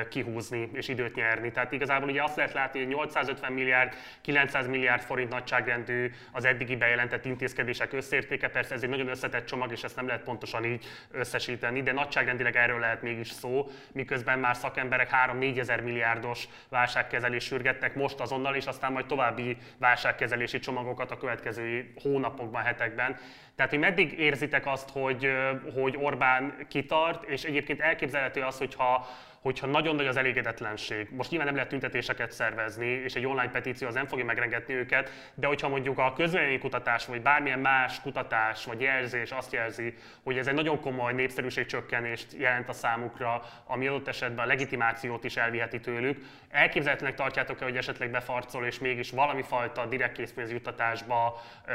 [0.10, 1.52] kihúzni és időt nyerni?
[1.52, 6.76] Tehát igazából ugye azt lehet látni, hogy 850 milliárd, 900 milliárd forint nagyságrendű az eddigi
[6.76, 8.50] bejelentett intézkedések összértéke.
[8.50, 12.56] Persze ez egy nagyon összetett csomag, és ezt nem lehet pontosan így összesíteni, de nagyságrendileg
[12.56, 18.66] erről lehet mégis szó, miközben már szakemberek 3-4 ezer milliárdos válságkezelés sürgetnek most azonnal, és
[18.66, 23.18] aztán majd további válságkezelési csomagokat a következő hónapokban, hetekben.
[23.62, 25.28] Tehát, hogy meddig érzitek azt, hogy,
[25.74, 29.08] hogy Orbán kitart, és egyébként elképzelhető az, hogyha
[29.42, 33.88] hogyha nagyon nagy az elégedetlenség, most nyilván nem lehet tüntetéseket szervezni, és egy online petíció
[33.88, 36.14] az nem fogja megrengetni őket, de hogyha mondjuk a
[36.60, 42.28] kutatás, vagy bármilyen más kutatás, vagy jelzés azt jelzi, hogy ez egy nagyon komoly népszerűségcsökkenést
[42.38, 48.12] jelent a számukra, ami adott esetben a legitimációt is elviheti tőlük, elképzelhetőnek tartjátok-e, hogy esetleg
[48.12, 51.72] befarcol, és mégis valami fajta direkt készpénzjuttatásba ö,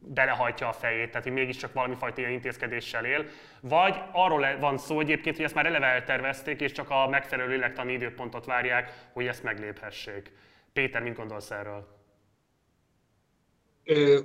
[0.00, 3.24] belehajtja a fejét, tehát hogy mégiscsak valami fajta ilyen intézkedéssel él,
[3.60, 7.92] vagy arról van szó egyébként, hogy ezt már eleve eltervezték, és csak a megfelelő lélektani
[7.92, 10.32] időpontot várják, hogy ezt megléphessék.
[10.72, 11.94] Péter, mit gondolsz erről?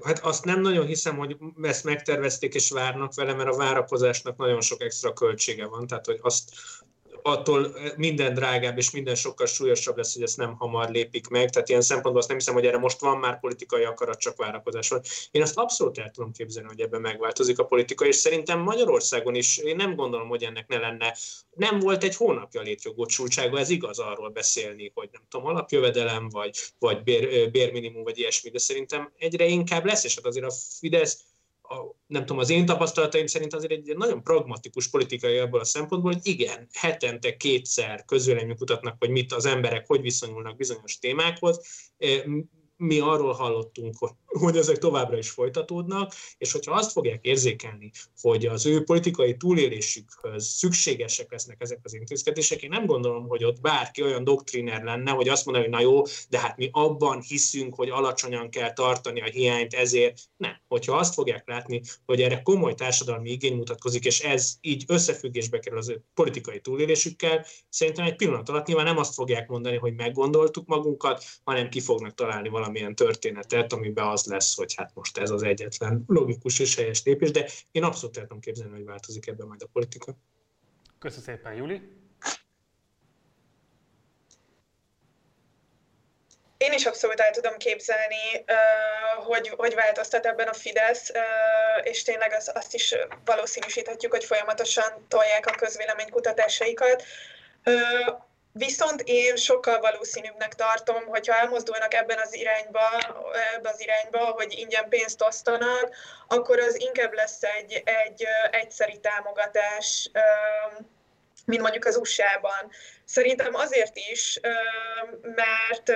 [0.04, 4.62] Hát azt nem nagyon hiszem, hogy ezt megtervezték és várnak vele, mert a várakozásnak nagyon
[4.62, 6.54] sok extra költsége van, tehát hogy azt,
[7.24, 11.50] attól minden drágább és minden sokkal súlyosabb lesz, hogy ezt nem hamar lépik meg.
[11.50, 14.90] Tehát ilyen szempontból azt nem hiszem, hogy erre most van már politikai akarat, csak várakozás
[14.90, 15.02] van.
[15.32, 19.58] Én azt abszolút el tudom képzelni, hogy ebben megváltozik a politika, és szerintem Magyarországon is
[19.58, 21.16] én nem gondolom, hogy ennek ne lenne.
[21.56, 27.04] Nem volt egy hónapja létjogosultsága, ez igaz arról beszélni, hogy nem tudom, alapjövedelem, vagy, vagy
[27.04, 31.20] bér, bérminimum, vagy ilyesmi, de szerintem egyre inkább lesz, és hát azért a Fidesz
[31.72, 36.12] a, nem tudom, az én tapasztalataim szerint azért egy nagyon pragmatikus politikai ebből a szempontból,
[36.12, 41.60] hogy igen, hetente kétszer közvélemény mutatnak, hogy mit az emberek, hogy viszonyulnak bizonyos témákhoz,
[42.82, 47.92] mi arról hallottunk, hogy, ezek továbbra is folytatódnak, és hogyha azt fogják érzékelni,
[48.22, 53.62] hogy az ő politikai túlélésükhöz szükségesek lesznek ezek az intézkedések, én nem gondolom, hogy ott
[53.62, 57.76] bárki olyan doktriner lenne, hogy azt mondaná, hogy na jó, de hát mi abban hiszünk,
[57.76, 60.62] hogy alacsonyan kell tartani a hiányt, ezért nem.
[60.68, 65.78] Hogyha azt fogják látni, hogy erre komoly társadalmi igény mutatkozik, és ez így összefüggésbe kerül
[65.78, 70.68] az ő politikai túlélésükkel, szerintem egy pillanat alatt nyilván nem azt fogják mondani, hogy meggondoltuk
[70.68, 75.30] magunkat, hanem ki fognak találni valami valamilyen történetet, amiben az lesz, hogy hát most ez
[75.30, 79.48] az egyetlen logikus és helyes lépés, de én abszolút el tudom képzelni, hogy változik ebben
[79.48, 80.16] majd a politika.
[81.00, 81.82] Köszönöm szépen, Juli.
[86.58, 88.46] Én is abszolút el tudom képzelni,
[89.26, 91.12] hogy, hogy változtat ebben a Fidesz,
[91.84, 97.04] és tényleg az, azt is valószínűsíthetjük, hogy folyamatosan tolják a közvéleménykutatásaikat.
[98.54, 102.82] Viszont én sokkal valószínűbbnek tartom, hogyha elmozdulnak ebben az irányba,
[103.56, 105.96] ebbe az irányba, hogy ingyen pénzt osztanak,
[106.28, 110.12] akkor az inkább lesz egy, egy egyszeri támogatás,
[111.46, 112.72] mint mondjuk az USA-ban.
[113.06, 114.40] Szerintem azért is,
[115.22, 115.94] mert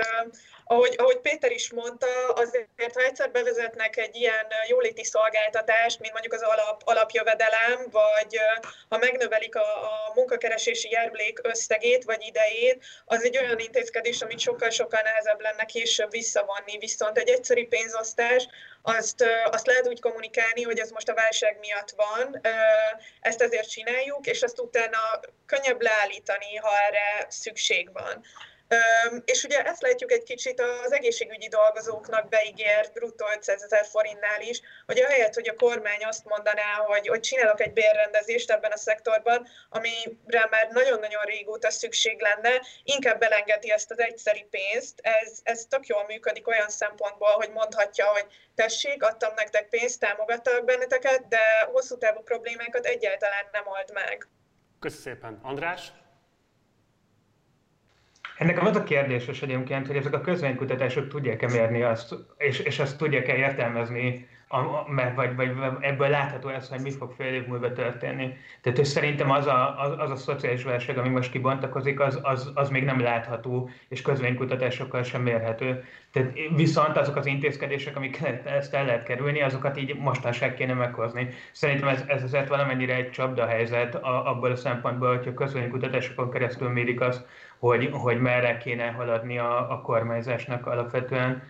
[0.67, 6.33] ahogy, ahogy Péter is mondta, azért, ha egyszer bevezetnek egy ilyen jóléti szolgáltatást, mint mondjuk
[6.33, 8.39] az alap, alapjövedelem, vagy
[8.89, 15.01] ha megnövelik a, a munkakeresési járulék összegét vagy idejét, az egy olyan intézkedés, amit sokkal-sokkal
[15.01, 16.77] nehezebb lenne később visszavonni.
[16.77, 18.47] Viszont egy egyszerű pénzosztás,
[18.81, 22.41] azt, azt lehet úgy kommunikálni, hogy ez most a válság miatt van,
[23.21, 28.23] ezt ezért csináljuk, és azt utána könnyebb leállítani, ha erre szükség van.
[29.25, 34.61] És ugye ezt látjuk egy kicsit az egészségügyi dolgozóknak beígért bruttó 500 ezer forintnál is,
[34.85, 39.47] hogy ahelyett, hogy a kormány azt mondaná, hogy, hogy csinálok egy bérrendezést ebben a szektorban,
[39.69, 44.99] amire már nagyon-nagyon régóta szükség lenne, inkább belengedi ezt az egyszeri pénzt.
[45.01, 48.25] Ez, ez tök jól működik olyan szempontból, hogy mondhatja, hogy
[48.55, 54.27] tessék, adtam nektek pénzt, támogattak benneteket, de hosszú távú problémákat egyáltalán nem old meg.
[54.79, 55.39] Köszönöm szépen.
[55.43, 55.91] András?
[58.37, 62.97] Ennek az a kérdéses egyébként, hogy ezek a közvénykutatások tudják-e mérni azt, és, és azt
[62.97, 67.73] tudják-e értelmezni, a, a, vagy, vagy ebből látható ez, hogy mi fog fél év múlva
[67.73, 68.33] történni.
[68.61, 72.51] Tehát hogy szerintem az a, az, az a szociális válság, ami most kibontakozik, az, az,
[72.53, 75.83] az még nem látható, és közvénykutatásokkal sem mérhető.
[76.11, 81.29] Tehát viszont azok az intézkedések, amik ezt el lehet kerülni, azokat így mostanság kéne meghozni.
[81.51, 87.25] Szerintem ez, ez azért valamennyire egy csapdahelyzet abból a szempontból, hogyha közvénykutatásokon keresztül mérik azt,
[87.57, 91.43] hogy, hogy merre kéne haladni a, a kormányzásnak alapvetően.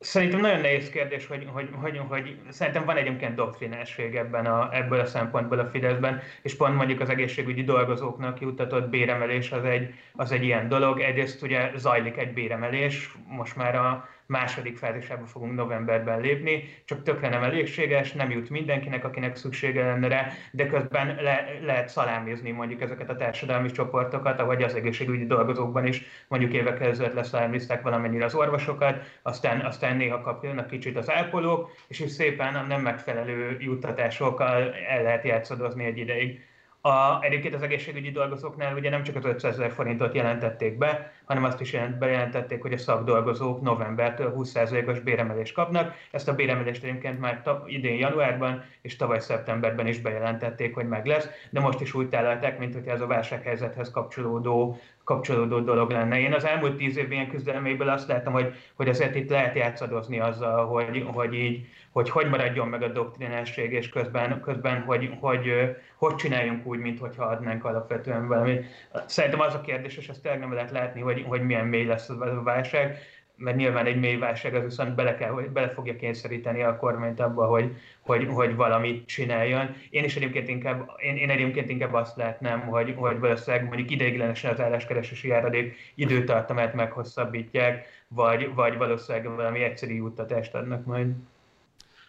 [0.00, 5.00] Szerintem nagyon nehéz kérdés, hogy, hogy, hogy, hogy szerintem van egyébként doktrinásség ebben a, ebből
[5.00, 10.32] a szempontból a Fideszben, és pont mondjuk az egészségügyi dolgozóknak juttatott béremelés az egy, az
[10.32, 11.00] egy ilyen dolog.
[11.00, 17.28] Egyrészt ugye zajlik egy béremelés, most már a második fázisába fogunk novemberben lépni, csak tökre
[17.28, 22.80] nem elégséges, nem jut mindenkinek, akinek szüksége lenne rá, de közben le, lehet szalámizni mondjuk
[22.80, 28.34] ezeket a társadalmi csoportokat, ahogy az egészségügyi dolgozókban is mondjuk évek ezelőtt leszalámizták valamennyire az
[28.34, 34.74] orvosokat, aztán, aztán néha kapjanak kicsit az ápolók, és is szépen a nem megfelelő juttatásokkal
[34.74, 36.47] el lehet játszadozni egy ideig.
[36.80, 41.44] A, egyébként az egészségügyi dolgozóknál ugye nem csak az 500 ezer forintot jelentették be, hanem
[41.44, 45.94] azt is jelent, bejelentették, hogy a szakdolgozók novembertől 20%-os béremelést kapnak.
[46.10, 51.28] Ezt a béremelést egyébként már idén januárban és tavaly szeptemberben is bejelentették, hogy meg lesz,
[51.50, 56.20] de most is úgy tálalták, mint hogy ez a válsághelyzethez kapcsolódó kapcsolódó dolog lenne.
[56.20, 60.20] Én az elmúlt tíz év ilyen küzdelméből azt látom, hogy, hogy azért itt lehet játszadozni
[60.20, 61.66] azzal, hogy, hogy így,
[61.98, 65.52] hogy hogy maradjon meg a doktrinásség, és közben, közben hogy, hogy,
[65.96, 68.60] hogy csináljunk úgy, mintha adnánk alapvetően valami.
[69.06, 72.08] Szerintem az a kérdés, és ezt tényleg nem lehet látni, hogy, hogy milyen mély lesz
[72.08, 72.98] a válság,
[73.36, 77.20] mert nyilván egy mély válság az viszont bele, kell, hogy bele fogja kényszeríteni a kormányt
[77.20, 79.74] abba, hogy, hogy, hogy valamit csináljon.
[79.90, 84.52] Én is egyébként inkább, én, én egyébként inkább azt látnám, hogy, hogy valószínűleg mondjuk ideiglenesen
[84.52, 91.14] az álláskeresési járadék időtartamát meghosszabbítják, vagy, vagy valószínűleg valami egyszerű juttatást adnak majd.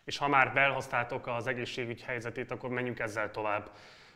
[0.09, 3.69] És ha már belhoztátok az egészségügy helyzetét, akkor menjünk ezzel tovább.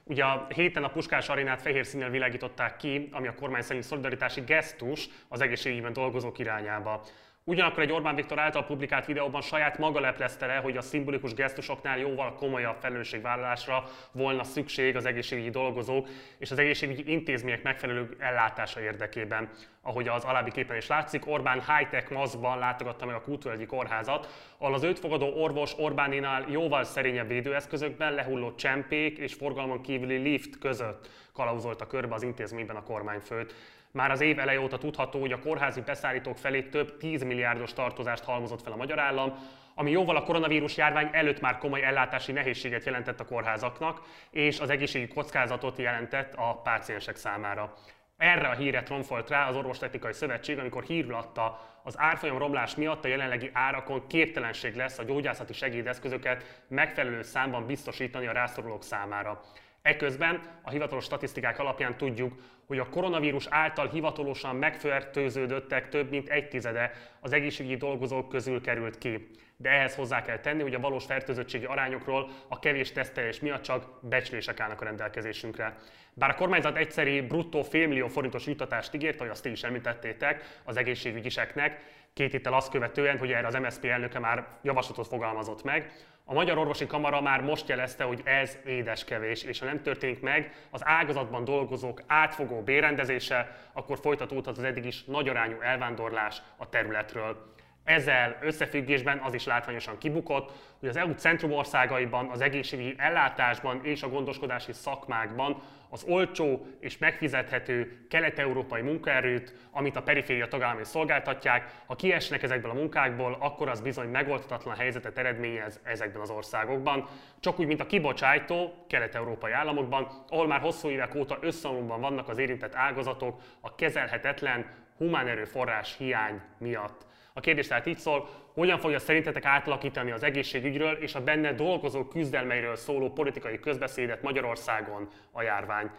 [0.03, 4.41] Ugye a héten a Puskás arénát fehér színnel világították ki, ami a kormány szerint szolidaritási
[4.41, 7.03] gesztus az egészségügyben dolgozók irányába.
[7.45, 11.97] Ugyanakkor egy Orbán Viktor által publikált videóban saját maga leplezte le, hogy a szimbolikus gesztusoknál
[11.97, 19.49] jóval komolyabb felelősségvállalásra volna szükség az egészségügyi dolgozók és az egészségügyi intézmények megfelelő ellátása érdekében.
[19.81, 24.27] Ahogy az alábbi képen is látszik, Orbán high-tech maszkban látogatta meg a Kultúrgyi Kórházat,
[24.57, 30.57] ahol az őt fogadó orvos Orbáninál jóval szerényebb védőeszközökben lehulló csempék és forgalmon kívüli lift
[30.59, 33.53] között kalauzolta körbe az intézményben a kormányfőt.
[33.93, 38.23] Már az év eleje óta tudható, hogy a kórházi beszállítók felé több 10 milliárdos tartozást
[38.23, 39.33] halmozott fel a magyar állam,
[39.75, 44.69] ami jóval a koronavírus járvány előtt már komoly ellátási nehézséget jelentett a kórházaknak, és az
[44.69, 47.73] egészségi kockázatot jelentett a páciensek számára.
[48.17, 53.05] Erre a híre tromfolt rá az Orvostechnikai Szövetség, amikor hírül adta, az árfolyam romlás miatt
[53.05, 59.41] a jelenlegi árakon képtelenség lesz a gyógyászati segédeszközöket megfelelő számban biztosítani a rászorulók számára.
[59.81, 62.33] Eközben a hivatalos statisztikák alapján tudjuk,
[62.73, 68.97] hogy a koronavírus által hivatalosan megfertőződöttek több mint egy tizede az egészségügyi dolgozók közül került
[68.97, 69.29] ki.
[69.57, 73.99] De ehhez hozzá kell tenni, hogy a valós fertőzöttségi arányokról a kevés tesztelés miatt csak
[74.01, 75.77] becslések állnak a rendelkezésünkre.
[76.13, 81.81] Bár a kormányzat egyszeri bruttó félmillió forintos juttatást ígért, ahogy azt is említettétek az egészségügyiseknek,
[82.13, 85.91] két héttel azt követően, hogy erre az MSZP elnöke már javaslatot fogalmazott meg,
[86.25, 90.67] a Magyar Orvosi Kamara már most jelezte, hogy ez édeskevés, és ha nem történik meg
[90.69, 97.53] az ágazatban dolgozók átfogó bérendezése, akkor folytatódhat az eddig is nagyarányú elvándorlás a területről.
[97.83, 104.09] Ezzel összefüggésben az is látványosan kibukott, hogy az EU centrumországaiban, az egészségügyi ellátásban és a
[104.09, 112.43] gondoskodási szakmákban az olcsó és megfizethető kelet-európai munkaerőt, amit a periféria tagállamai szolgáltatják, ha kiesnek
[112.43, 117.07] ezekből a munkákból, akkor az bizony megoldhatatlan helyzetet eredményez ezekben az országokban.
[117.39, 122.37] Csak úgy, mint a kibocsátó kelet-európai államokban, ahol már hosszú évek óta összeomlóban vannak az
[122.37, 124.65] érintett ágazatok a kezelhetetlen
[124.97, 127.05] humán erőforrás hiány miatt.
[127.33, 132.07] A kérdés tehát így szól, hogyan fogja szerintetek átalakítani az egészségügyről és a benne dolgozó
[132.07, 135.91] küzdelmeiről szóló politikai közbeszédet Magyarországon a járvány?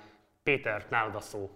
[0.43, 1.51] Péter, nálad a szó.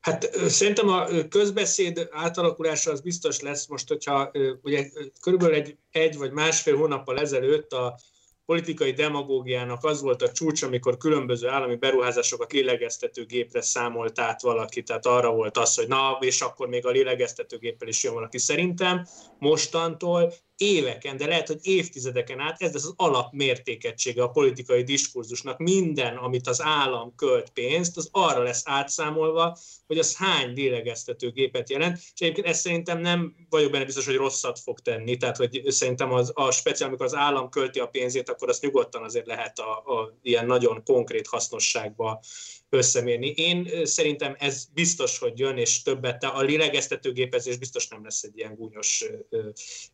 [0.00, 4.30] Hát szerintem a közbeszéd átalakulása az biztos lesz most, hogyha
[4.62, 4.84] ugye
[5.20, 7.98] körülbelül egy, egy vagy másfél hónappal ezelőtt a
[8.52, 15.06] politikai demagógiának az volt a csúcs, amikor különböző állami beruházásokat lélegeztetőgépre számolt át valaki, tehát
[15.06, 18.38] arra volt az, hogy na, és akkor még a lélegeztetőgéppel is jön valaki.
[18.38, 19.06] Szerintem
[19.38, 20.32] mostantól
[20.62, 25.58] éveken, de lehet, hogy évtizedeken át ez lesz az alapmértékegysége a politikai diskurzusnak.
[25.58, 31.96] Minden, amit az állam költ pénzt, az arra lesz átszámolva, hogy az hány lélegeztetőgépet jelent,
[31.96, 36.12] és egyébként ezt szerintem nem vagyok benne biztos, hogy rosszat fog tenni, tehát hogy szerintem
[36.12, 39.70] az, a speciál, amikor az állam költi a pénzét, akkor azt nyugodtan azért lehet a,
[39.70, 42.20] a ilyen nagyon konkrét hasznosságba
[42.72, 43.26] összemérni.
[43.36, 48.54] Én szerintem ez biztos, hogy jön, és többet, a lélegeztetőgépezés biztos nem lesz egy ilyen
[48.54, 49.04] gúnyos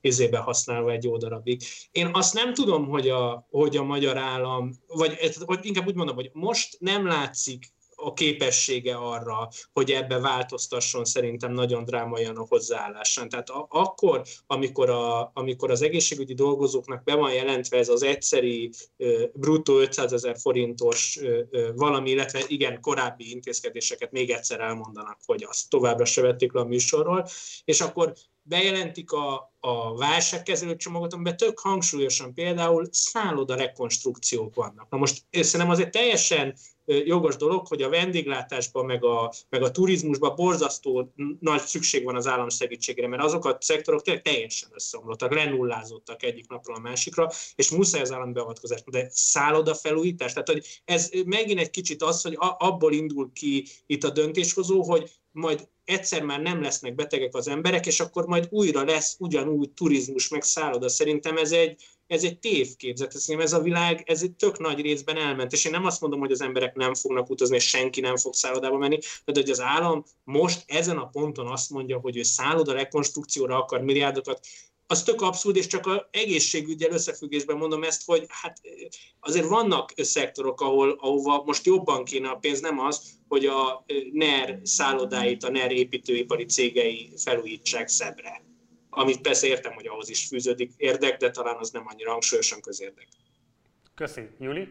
[0.00, 1.62] izébe használva egy jó darabig.
[1.92, 6.14] Én azt nem tudom, hogy a, hogy a magyar állam, vagy, vagy inkább úgy mondom,
[6.14, 13.28] hogy most nem látszik a képessége arra, hogy ebbe változtasson szerintem nagyon drámaian a hozzáállásán.
[13.28, 18.70] Tehát a, akkor, amikor, a, amikor az egészségügyi dolgozóknak be van jelentve ez az egyszeri
[19.32, 21.18] bruttó 500 ezer forintos
[21.74, 26.64] valami, illetve igen, korábbi intézkedéseket még egyszer elmondanak, hogy azt továbbra se vették le a
[26.64, 27.26] műsorról,
[27.64, 28.12] és akkor
[28.48, 34.86] bejelentik a, a válságkezelő csomagot, amiben tök hangsúlyosan például szálloda rekonstrukciók vannak.
[34.90, 36.54] Na most szerintem az egy teljesen
[37.04, 42.26] jogos dolog, hogy a vendéglátásban, meg a, meg a turizmusban borzasztó nagy szükség van az
[42.26, 47.70] állam segítségére, mert azok a szektorok tényleg teljesen összeomlottak, lenullázottak egyik napról a másikra, és
[47.70, 48.82] muszáj az állam beavatkozás.
[48.86, 54.04] De szálloda felújítás, tehát hogy ez megint egy kicsit az, hogy abból indul ki itt
[54.04, 58.84] a döntéshozó, hogy majd egyszer már nem lesznek betegek az emberek, és akkor majd újra
[58.84, 60.88] lesz ugyanúgy turizmus, meg szálloda.
[60.88, 65.52] Szerintem ez egy, ez egy tévképzet, ez a világ, ez egy tök nagy részben elment,
[65.52, 68.34] és én nem azt mondom, hogy az emberek nem fognak utazni, és senki nem fog
[68.34, 72.72] szállodába menni, de hogy az állam most ezen a ponton azt mondja, hogy ő szálloda
[72.72, 74.40] rekonstrukcióra akar milliárdokat,
[74.90, 78.60] az tök abszurd, és csak a egészségügyel összefüggésben mondom ezt, hogy hát
[79.20, 84.60] azért vannak szektorok, ahol, ahova most jobban kéne a pénz, nem az, hogy a NER
[84.62, 88.42] szállodáit, a NER építőipari cégei felújítsák szebbre.
[88.90, 93.08] Amit persze értem, hogy ahhoz is fűződik érdek, de talán az nem annyira hangsúlyosan közérdek.
[93.94, 94.28] Köszi.
[94.38, 94.68] Juli?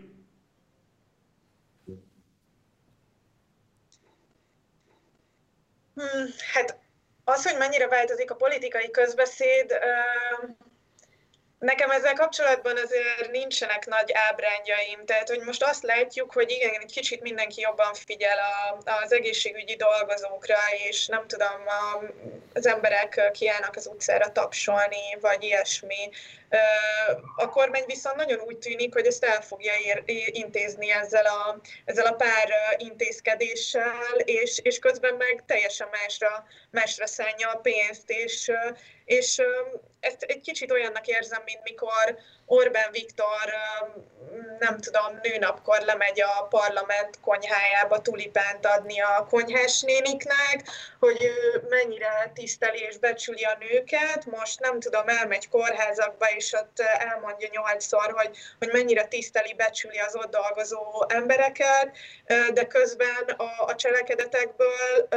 [5.93, 6.86] Hmm, hát
[7.29, 9.79] az, hogy mennyire változik a politikai közbeszéd,
[11.59, 16.91] Nekem ezzel kapcsolatban azért nincsenek nagy ábrányjaim, tehát hogy most azt látjuk, hogy igen, egy
[16.91, 22.03] kicsit mindenki jobban figyel a, az egészségügyi dolgozókra, és nem tudom, a,
[22.53, 26.09] az emberek kiállnak az utcára tapsolni, vagy ilyesmi.
[27.35, 32.05] A kormány viszont nagyon úgy tűnik, hogy ezt el fogja ér, intézni ezzel a, ezzel
[32.05, 38.51] a pár intézkedéssel, és, és közben meg teljesen másra, másra szánja a pénzt, és,
[39.07, 39.41] és
[39.99, 42.17] ezt egy kicsit olyannak érzem, mint mikor
[42.49, 43.53] Orbán Viktor,
[44.59, 50.69] nem tudom, nőnapkor lemegy a parlament konyhájába tulipánt adni a konyhás néniknek,
[50.99, 56.79] hogy ő mennyire tiszteli és becsüli a nőket, most nem tudom, elmegy kórházakba, és ott
[56.79, 61.97] elmondja nyolcszor, hogy, hogy mennyire tiszteli, becsüli az ott dolgozó embereket,
[62.53, 65.07] de közben a, a cselekedetekből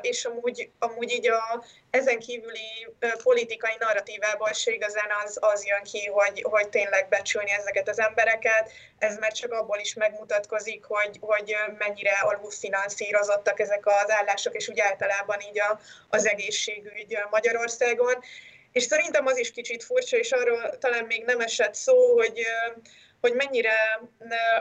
[0.00, 2.88] és amúgy, amúgy így a, ezen kívüli
[3.22, 8.72] politikai narratívából se igazán az, az jön ki, hogy, hogy tényleg becsülni ezeket az embereket.
[8.98, 14.80] Ez már csak abból is megmutatkozik, hogy, hogy mennyire alulfinanszírozottak ezek az állások, és úgy
[14.80, 18.14] általában így a, az egészségügy Magyarországon.
[18.72, 22.46] És szerintem az is kicsit furcsa, és arról talán még nem esett szó, hogy
[23.22, 24.00] hogy mennyire,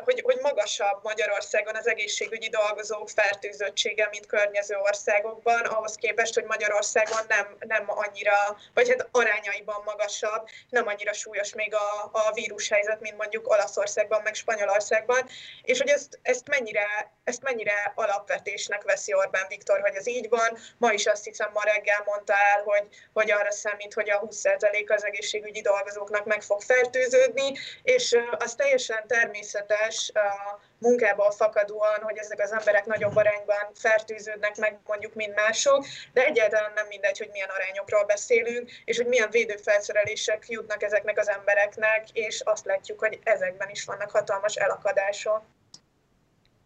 [0.03, 7.20] hogy, hogy magasabb Magyarországon az egészségügyi dolgozók fertőzöttsége, mint környező országokban, ahhoz képest, hogy Magyarországon
[7.28, 13.18] nem, nem annyira, vagy hát arányaiban magasabb, nem annyira súlyos még a, a vírushelyzet, mint
[13.18, 15.28] mondjuk Olaszországban, meg Spanyolországban,
[15.64, 20.57] és hogy ezt, ezt, mennyire, ezt mennyire alapvetésnek veszi Orbán Viktor, hogy ez így van.
[20.78, 24.89] Ma is azt hiszem, ma reggel mondta el, hogy, hogy arra számít, hogy a 20%
[24.95, 27.51] az egészségügyi dolgozóknak meg fog fertőződni,
[27.84, 34.58] és az az teljesen természetes a munkából fakadóan, hogy ezek az emberek nagyobb arányban fertőződnek
[34.58, 39.30] meg mondjuk, mint mások, de egyáltalán nem mindegy, hogy milyen arányokról beszélünk, és hogy milyen
[39.30, 45.41] védőfelszerelések jutnak ezeknek az embereknek, és azt látjuk, hogy ezekben is vannak hatalmas elakadások.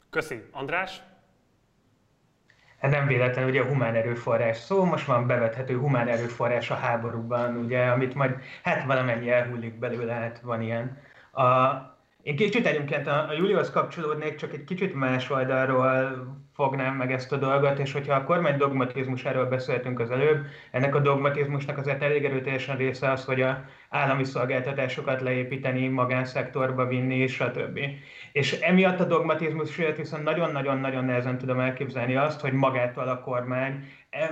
[0.10, 0.44] Köszi.
[0.52, 1.02] András?
[2.82, 7.58] Hát nem véletlen ugye a humán erőforrás szó, most van bevethető humán erőforrás a háborúban,
[7.58, 11.14] ugye, amit majd hát valamennyi elhullik belőle, hát van ilyen.
[11.36, 11.82] A,
[12.22, 17.32] én kicsit egyébként a, a Julihoz kapcsolódnék, csak egy kicsit más oldalról fognám meg ezt
[17.32, 22.26] a dolgot, és hogyha a kormány dogmatizmusáról beszéltünk az előbb, ennek a dogmatizmusnak azért elég
[22.26, 27.80] erőteljesen része az, hogy a állami szolgáltatásokat leépíteni, magánszektorba vinni, stb.
[28.32, 33.88] És emiatt a dogmatizmus viszont nagyon-nagyon-nagyon nehezen tudom elképzelni azt, hogy magától a kormány,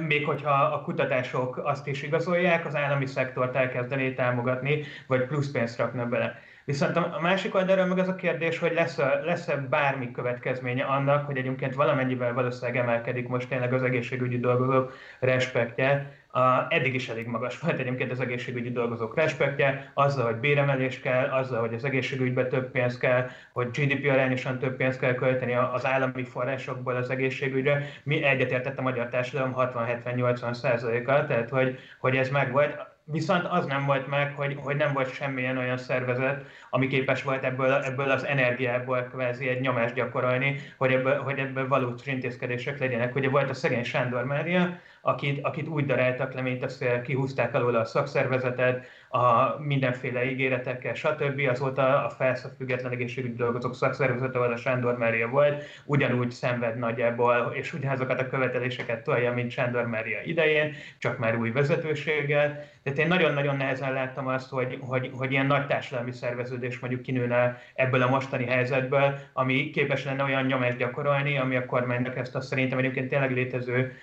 [0.07, 5.77] még hogyha a kutatások azt is igazolják, az állami szektort elkezdené támogatni, vagy plusz pénzt
[5.77, 6.41] rakna bele.
[6.65, 11.37] Viszont a másik oldalról meg az a kérdés, hogy lesz-e, lesz-e bármi következménye annak, hogy
[11.37, 16.21] egyébként valamennyivel valószínűleg emelkedik most tényleg az egészségügyi dolgozók respektje.
[16.27, 21.29] A, eddig is elég magas volt egyébként az egészségügyi dolgozók respektje, azzal, hogy béremelés kell,
[21.29, 25.85] azzal, hogy az egészségügybe több pénz kell, hogy GDP arányosan több pénzt kell költeni az
[25.85, 27.89] állami forrásokból az egészségügyre.
[28.03, 33.65] Mi egyetértett a magyar társadalom 60-70-80 százalékkal, tehát hogy, hogy ez meg volt Viszont az
[33.65, 38.11] nem volt meg, hogy, hogy nem volt semmilyen olyan szervezet, ami képes volt ebből, ebből
[38.11, 43.15] az energiából kvázi egy nyomást gyakorolni, hogy ebből, hogy ebből valós intézkedések legyenek.
[43.15, 47.75] Ugye volt a szegény Sándor Mária, akit, akit úgy daráltak le, mint azt kihúzták alól
[47.75, 51.41] a szakszervezetet, a mindenféle ígéretekkel, stb.
[51.49, 56.77] Azóta a FELSZ, a Független Egészségügyi Dolgozók Szakszervezete, vagy a Sándor Mária volt, ugyanúgy szenved
[56.77, 62.65] nagyjából, és ugyanazokat a követeléseket tolja, mint Sándor Mária idején, csak már új vezetőséggel.
[62.83, 67.61] Tehát én nagyon-nagyon nehezen láttam azt, hogy, hogy, hogy ilyen nagy társadalmi szerveződés mondjuk kinőne
[67.73, 72.41] ebből a mostani helyzetből, ami képes lenne olyan nyomást gyakorolni, ami a kormánynak ezt a
[72.41, 73.95] szerintem egyébként tényleg létező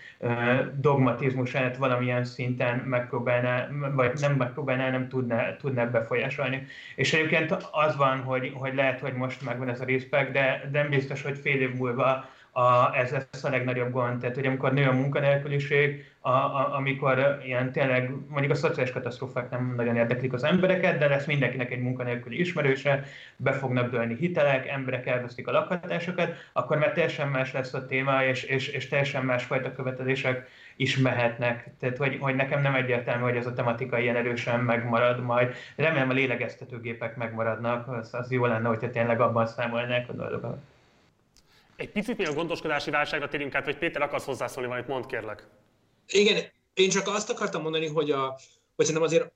[0.74, 6.66] dogmatizmusát valamilyen szinten megpróbálná, vagy nem megpróbálná, nem tudná, tudná befolyásolni.
[6.94, 10.88] És egyébként az van, hogy, hogy lehet, hogy most megvan ez a respekt, de nem
[10.88, 14.20] biztos, hogy fél év múlva a, ez lesz a legnagyobb gond.
[14.20, 19.50] Tehát, hogy amikor nő a munkanélküliség, a, a, amikor ilyen tényleg, mondjuk a szociális katasztrófák
[19.50, 23.04] nem nagyon érdeklik az embereket, de lesz mindenkinek egy munkanélküli ismerőse,
[23.36, 28.24] be fognak dőlni hitelek, emberek elvesztik a lakhatásokat, akkor már teljesen más lesz a téma,
[28.24, 31.70] és, és, és teljesen másfajta követelések is mehetnek.
[31.78, 35.54] Tehát, hogy, hogy nekem nem egyértelmű, hogy ez a tematika ilyen erősen megmarad majd.
[35.76, 40.58] Remélem a lélegeztetőgépek megmaradnak, az, az jó lenne, hogyha tényleg abban számolnák a dolgokat.
[41.80, 45.48] Egy picit még a gondoskodási válságra térjünk át, vagy Péter akarsz hozzászólni valamit, mondd kérlek.
[46.06, 48.38] Igen, én csak azt akartam mondani, hogy, a,
[48.76, 49.32] hogy szerintem azért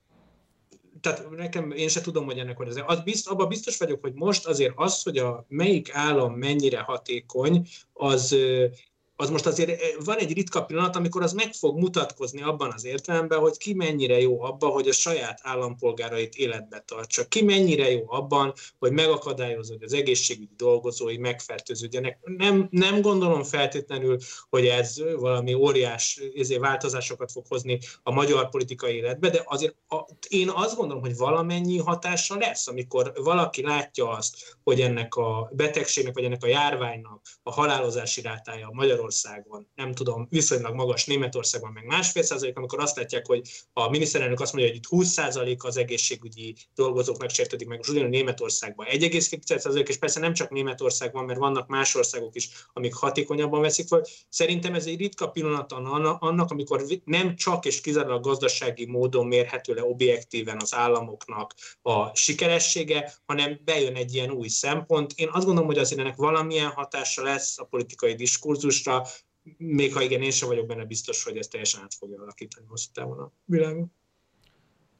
[1.00, 2.82] tehát nekem, én se tudom, hogy ennek van az.
[2.86, 7.66] az bizt, abban biztos vagyok, hogy most azért az, hogy a melyik állam mennyire hatékony,
[7.92, 8.36] az
[9.16, 12.84] az most azért eh, van egy ritka pillanat, amikor az meg fog mutatkozni abban az
[12.84, 17.28] értelemben, hogy ki mennyire jó abban, hogy a saját állampolgárait életbe tartsa.
[17.28, 22.18] Ki mennyire jó abban, hogy megakadályozza, hogy az egészségügyi dolgozói megfertőződjenek.
[22.22, 24.18] Nem, nem gondolom feltétlenül,
[24.50, 30.04] hogy ez valami óriás ezért változásokat fog hozni a magyar politikai életbe, de azért a,
[30.28, 36.14] én azt gondolom, hogy valamennyi hatása lesz, amikor valaki látja azt, hogy ennek a betegségnek,
[36.14, 41.84] vagy ennek a járványnak a halálozási rátája Magyarországon Magyarországon, nem tudom, viszonylag magas Németországban meg
[41.86, 43.42] másfél százalék, amikor azt látják, hogy
[43.72, 48.86] a miniszterelnök azt mondja, hogy itt 20 százalék az egészségügyi dolgozók megsértődik meg, ugyanúgy Németországban
[48.90, 53.88] 1,2 százalék, és persze nem csak Németországban, mert vannak más országok is, amik hatékonyabban veszik
[53.88, 54.06] fel.
[54.28, 59.82] Szerintem ez egy ritka pillanat annak, amikor nem csak és kizárólag gazdasági módon mérhető le
[59.84, 65.12] objektíven az államoknak a sikeressége, hanem bejön egy ilyen új szempont.
[65.16, 68.93] Én azt gondolom, hogy azért ennek valamilyen hatása lesz a politikai diskurzusra,
[69.56, 72.90] még ha igen, én sem vagyok benne biztos, hogy ez teljesen át fogja alakítani hosszú
[72.92, 73.88] távon a világot.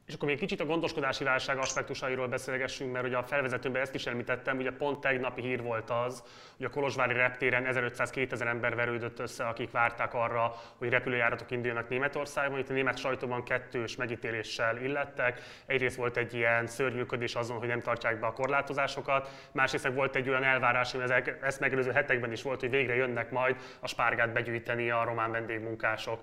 [0.07, 4.05] És akkor még kicsit a gondoskodási válság aspektusairól beszélgessünk, mert ugye a felvezetőben ezt is
[4.05, 6.23] említettem, ugye pont tegnapi hír volt az,
[6.57, 12.59] hogy a Kolozsvári reptéren 1500-2000 ember verődött össze, akik várták arra, hogy repülőjáratok induljanak Németországban.
[12.59, 15.41] Itt a német sajtóban kettős megítéléssel illettek.
[15.65, 20.29] Egyrészt volt egy ilyen szörnyűködés azon, hogy nem tartják be a korlátozásokat, másrészt volt egy
[20.29, 24.33] olyan elvárás, hogy ezek, ezt megelőző hetekben is volt, hogy végre jönnek majd a spárgát
[24.33, 26.19] begyűjteni a román vendégmunkások.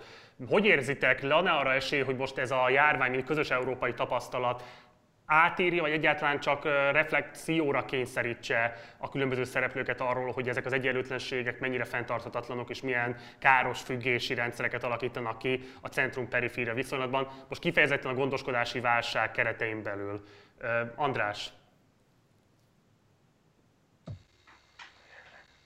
[0.48, 4.62] Hogy érzitek, lenne arra esély, hogy most ez a járvány, mint közös európai tapasztalat
[5.26, 11.84] átírja, vagy egyáltalán csak reflexióra kényszerítse a különböző szereplőket arról, hogy ezek az egyenlőtlenségek mennyire
[11.84, 17.28] fenntarthatatlanok, és milyen káros függési rendszereket alakítanak ki a centrum-periféria viszonylatban.
[17.48, 20.24] Most kifejezetten a gondoskodási válság keretein belül.
[20.94, 21.52] András.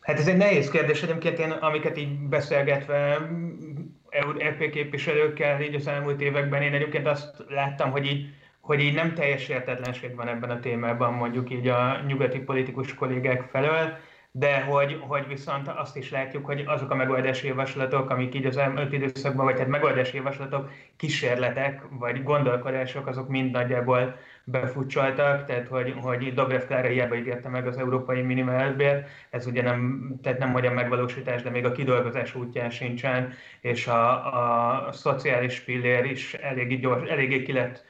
[0.01, 3.29] Hát ez egy nehéz kérdés, egyébként én, amiket így beszélgetve
[4.39, 8.27] EP képviselőkkel így az elmúlt években, én egyébként azt láttam, hogy így,
[8.61, 13.43] hogy így nem teljes értetlenség van ebben a témában, mondjuk így a nyugati politikus kollégák
[13.43, 13.99] felől,
[14.31, 18.57] de hogy, hogy viszont azt is látjuk, hogy azok a megoldási javaslatok, amik így az
[18.57, 24.19] elmúlt időszakban, vagy hát megoldási javaslatok, kísérletek, vagy gondolkodások, azok mind nagyjából
[24.49, 30.11] befutcsoltak, tehát hogy, hogy Dobrev Klára hiába ígérte meg az európai minimálbért, ez ugye nem,
[30.23, 36.05] tehát nem a megvalósítás, de még a kidolgozás útján sincsen, és a, a szociális pillér
[36.05, 37.85] is eléggé gyors, eléggé ki lett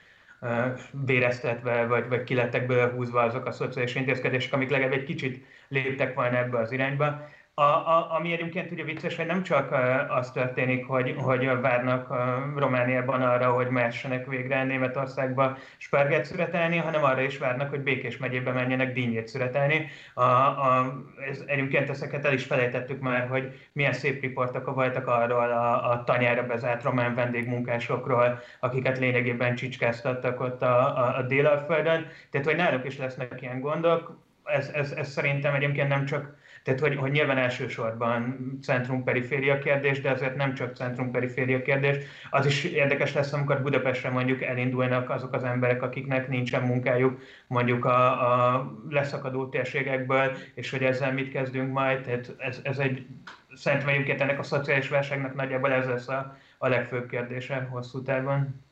[1.06, 6.14] véreztetve, vagy, vagy kilettek belőle húzva azok a szociális intézkedések, amik legalább egy kicsit léptek
[6.14, 7.28] volna ebbe az irányba.
[7.58, 9.74] A, a, ami egyébként ugye vicces, hogy nem csak
[10.08, 12.14] az történik, hogy, hogy várnak
[12.56, 18.52] Romániában arra, hogy mehessenek végre Németországba sperget szüretelni, hanem arra is várnak, hogy Békés megyébe
[18.52, 19.88] menjenek dinnyét szüretelni.
[20.14, 25.50] A, a, ez, egyébként ezeket el is felejtettük már, hogy milyen szép riportok voltak arról
[25.50, 32.06] a, a tanyára bezárt román vendégmunkásokról, akiket lényegében csicskáztattak ott a, a, a Délalföldön.
[32.30, 34.25] Tehát, hogy náluk is lesznek ilyen gondok.
[34.46, 36.36] Ez, ez, ez szerintem egyébként nem csak
[36.66, 41.96] tehát, hogy, hogy nyilván elsősorban centrum-periféria kérdés, de azért nem csak centrum-periféria kérdés.
[42.30, 47.84] Az is érdekes lesz, amikor Budapestre mondjuk elindulnak azok az emberek, akiknek nincsen munkájuk mondjuk
[47.84, 48.08] a,
[48.52, 52.00] a leszakadó térségekből, és hogy ezzel mit kezdünk majd.
[52.00, 53.06] Tehát ez, ez egy
[53.54, 58.62] szerintem egyébként ennek a szociális válságnak nagyjából ez lesz a, a legfőbb kérdése hosszú távon.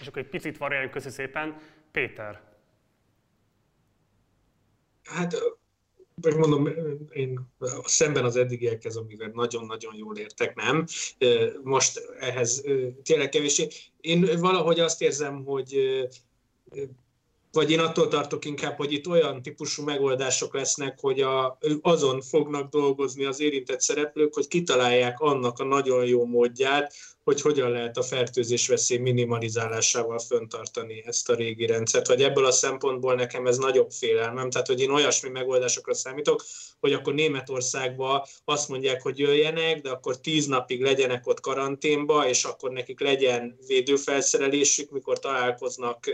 [0.00, 1.56] És akkor egy picit variáljunk köszi szépen.
[1.92, 2.51] Péter.
[5.12, 5.36] Hát
[6.14, 6.68] vagy mondom,
[7.12, 7.40] én
[7.84, 10.86] szemben az eddigiekhez, amivel nagyon-nagyon jól értek, nem.
[11.62, 12.64] Most ehhez
[13.02, 13.90] tényleg kevés.
[14.00, 15.76] Én valahogy azt érzem, hogy
[17.52, 22.70] vagy én attól tartok inkább, hogy itt olyan típusú megoldások lesznek, hogy a, azon fognak
[22.70, 26.94] dolgozni az érintett szereplők, hogy kitalálják annak a nagyon jó módját,
[27.24, 32.06] hogy hogyan lehet a fertőzés veszély minimalizálásával föntartani ezt a régi rendszert.
[32.06, 34.50] Vagy ebből a szempontból nekem ez nagyobb félelmem.
[34.50, 36.44] Tehát, hogy én olyasmi megoldásokra számítok,
[36.80, 42.44] hogy akkor Németországba azt mondják, hogy jöjjenek, de akkor tíz napig legyenek ott karanténba, és
[42.44, 46.10] akkor nekik legyen védőfelszerelésük, mikor találkoznak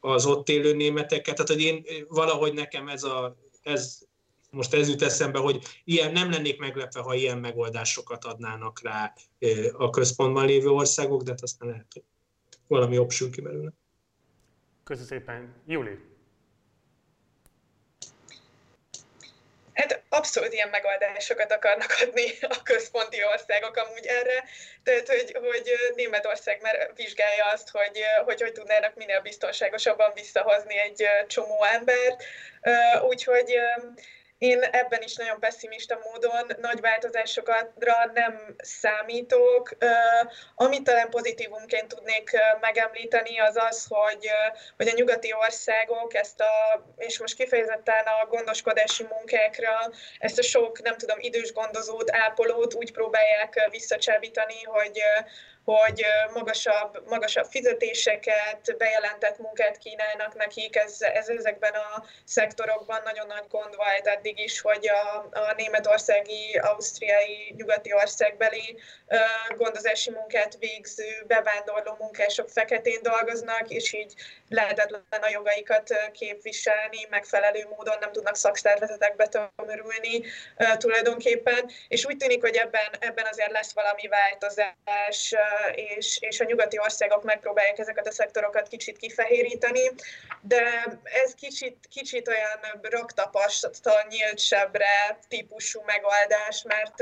[0.00, 1.34] az ott élő németekkel.
[1.34, 3.98] Tehát, hogy én valahogy nekem ez a, ez,
[4.50, 9.12] most ez jut eszembe, hogy ilyen nem lennék meglepve, ha ilyen megoldásokat adnának rá
[9.72, 12.02] a központban lévő országok, de hát aztán lehet, hogy
[12.66, 13.70] valami jobb sül ki belőle.
[14.84, 15.54] Köszönöm szépen.
[15.66, 15.98] Júli.
[19.72, 24.44] Hát abszolút ilyen megoldásokat akarnak adni a központi országok amúgy erre,
[24.82, 31.06] tehát hogy, hogy Németország már vizsgálja azt, hogy, hogy hogy tudnának minél biztonságosabban visszahozni egy
[31.26, 32.24] csomó embert,
[33.08, 33.54] úgyhogy
[34.40, 39.76] én ebben is nagyon pessimista módon nagy változásokra nem számítok.
[40.54, 42.30] Amit talán pozitívumként tudnék
[42.60, 44.30] megemlíteni, az az, hogy,
[44.76, 50.82] hogy a nyugati országok ezt a, és most kifejezetten a gondoskodási munkákra, ezt a sok,
[50.82, 55.00] nem tudom, idős gondozót, ápolót úgy próbálják visszacsábítani, hogy,
[55.64, 56.04] hogy
[56.34, 63.76] magasabb, magasabb fizetéseket, bejelentett munkát kínálnak nekik, ez, ez ezekben a szektorokban nagyon nagy gond
[63.76, 68.78] volt eddig is, hogy a, a németországi, ausztriai, nyugati országbeli
[69.56, 74.14] gondozási munkát végző, bevándorló munkások feketén dolgoznak, és így
[74.50, 80.22] lehetetlen a jogaikat képviselni, megfelelő módon nem tudnak szakszervezetekbe tömörülni
[80.76, 85.34] tulajdonképpen, és úgy tűnik, hogy ebben, ebben azért lesz valami változás,
[85.74, 89.90] és, és a nyugati országok megpróbálják ezeket a szektorokat kicsit kifehéríteni,
[90.40, 90.62] de
[91.24, 96.94] ez kicsit, kicsit olyan raktapasztal nyílt sebre típusú megoldás, mert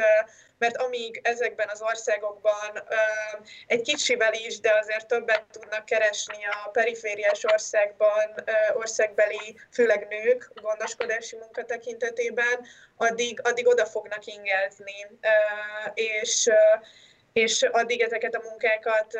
[0.58, 2.82] mert amíg ezekben az országokban
[3.66, 8.44] egy kicsivel is, de azért többet tudnak keresni a perifériás országban,
[8.74, 15.06] országbeli, főleg nők gondoskodási munka tekintetében, addig, addig oda fognak ingezni.
[15.94, 16.50] És
[17.32, 19.14] és addig ezeket a munkákat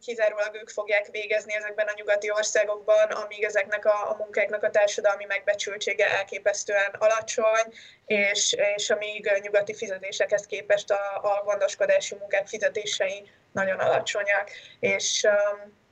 [0.00, 5.24] kizárólag ők fogják végezni ezekben a nyugati országokban, amíg ezeknek a, a munkáknak a társadalmi
[5.24, 7.72] megbecsültsége elképesztően alacsony,
[8.06, 14.50] és, és amíg a nyugati fizetésekhez képest a, a gondoskodási munkák fizetései nagyon alacsonyak.
[14.80, 15.82] És um,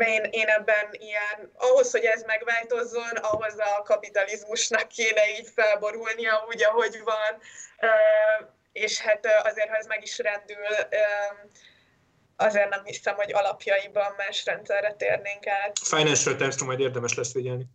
[0.00, 6.64] én, én ebben ilyen, ahhoz, hogy ez megváltozzon, ahhoz a kapitalizmusnak kéne így felborulnia úgy,
[6.64, 7.40] ahogy van,
[8.72, 10.66] és hát azért, ha ez meg is rendül,
[12.36, 15.78] azért nem hiszem, hogy alapjaiban más rendszerre térnénk át.
[15.78, 17.66] Financial times majd érdemes lesz figyelni.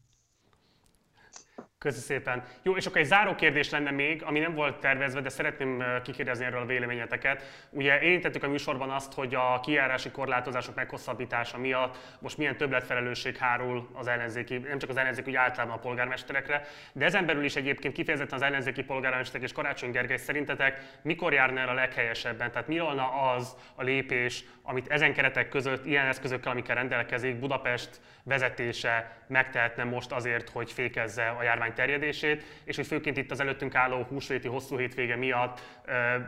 [1.80, 2.44] Köszönöm szépen.
[2.62, 6.46] Jó, és akkor egy záró kérdés lenne még, ami nem volt tervezve, de szeretném kikérdezni
[6.46, 7.68] erről a véleményeteket.
[7.70, 13.90] Ugye érintettük a műsorban azt, hogy a kijárási korlátozások meghosszabbítása miatt most milyen többletfelelősség hárul
[13.94, 17.94] az ellenzéki, nem csak az ellenzéki, úgy általában a polgármesterekre, de ezen belül is egyébként
[17.94, 22.52] kifejezetten az ellenzéki polgármesterek és Karácsony Gergely szerintetek mikor járna el a leghelyesebben?
[22.52, 28.02] Tehát mi volna az a lépés, amit ezen keretek között, ilyen eszközökkel, amikkel rendelkezik, Budapest
[28.24, 33.76] vezetése megtehetne most azért, hogy fékezze a járvány terjedését, és hogy főként itt az előttünk
[33.76, 35.62] álló húsvéti hosszú hétvége miatt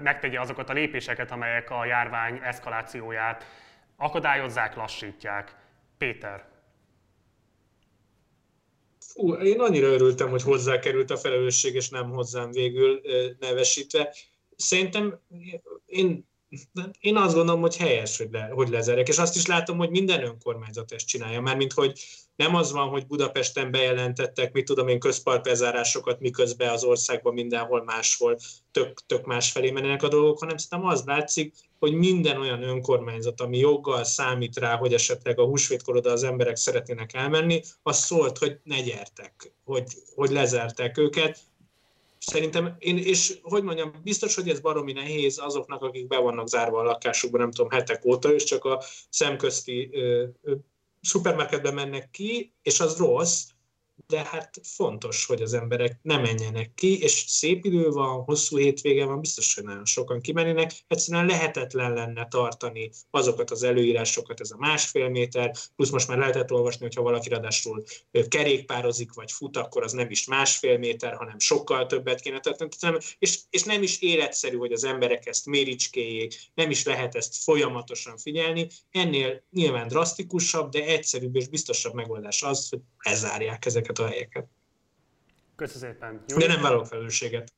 [0.01, 3.45] megtegye azokat a lépéseket, amelyek a járvány eszkalációját
[3.95, 5.55] akadályozzák, lassítják.
[5.97, 6.49] Péter.
[8.99, 13.01] Fú, én annyira örültem, hogy hozzá került a felelősség, és nem hozzám végül
[13.39, 14.13] nevesítve.
[14.55, 15.19] Szerintem
[15.85, 16.29] én
[16.99, 20.23] én azt gondolom, hogy helyes, hogy, le, hogy lezerek, és azt is látom, hogy minden
[20.23, 21.99] önkormányzat ezt csinálja, mert mint hogy
[22.41, 28.37] nem az van, hogy Budapesten bejelentettek, mit tudom én, közparkbezárásokat, miközben az országban mindenhol máshol
[28.71, 33.57] tök, tök másfelé mennek a dolgok, hanem szerintem az látszik, hogy minden olyan önkormányzat, ami
[33.57, 38.59] joggal számít rá, hogy esetleg a húsvétkor oda az emberek szeretnének elmenni, az szólt, hogy
[38.63, 39.83] ne gyertek, hogy,
[40.15, 41.39] hogy lezertek őket,
[42.25, 46.79] Szerintem én, és hogy mondjam, biztos, hogy ez baromi nehéz azoknak, akik be vannak zárva
[46.79, 50.53] a lakásukban, nem tudom, hetek óta, és csak a szemközti ö, ö,
[51.01, 53.47] szupermarketbe mennek ki, és az rossz,
[54.11, 59.05] de hát fontos, hogy az emberek ne menjenek ki, és szép idő van, hosszú hétvége
[59.05, 64.57] van, biztos, hogy nagyon sokan kimennének, egyszerűen lehetetlen lenne tartani azokat az előírásokat, ez a
[64.57, 67.83] másfél méter, plusz most már lehetett olvasni, hogyha valaki ráadásul
[68.27, 73.39] kerékpározik, vagy fut, akkor az nem is másfél méter, hanem sokkal többet kéne tartani, és,
[73.49, 78.67] és nem is életszerű, hogy az emberek ezt méricskéjék, nem is lehet ezt folyamatosan figyelni,
[78.91, 84.45] ennél nyilván drasztikusabb, de egyszerűbb és biztosabb megoldás az, hogy lezárják ezeket a helyeket.
[85.55, 86.23] Köszönöm szépen.
[86.27, 87.51] Jó, De nem vállalok felelősséget.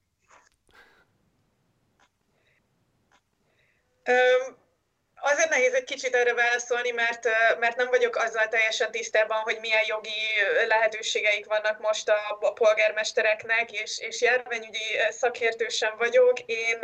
[5.23, 7.27] azért nehéz egy kicsit erre válaszolni, mert,
[7.59, 10.19] mert nem vagyok azzal teljesen tisztában, hogy milyen jogi
[10.67, 16.39] lehetőségeik vannak most a, a polgármestereknek, és, és járványügyi szakértő sem vagyok.
[16.39, 16.79] Én,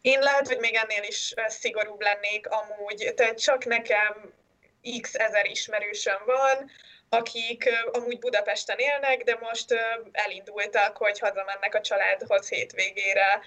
[0.00, 4.32] én lehet, hogy még ennél is szigorúbb lennék amúgy, tehát csak nekem
[5.00, 6.70] x ezer ismerősöm van,
[7.08, 9.74] akik amúgy Budapesten élnek, de most
[10.12, 13.40] elindultak, hogy hazamennek a családhoz hétvégére.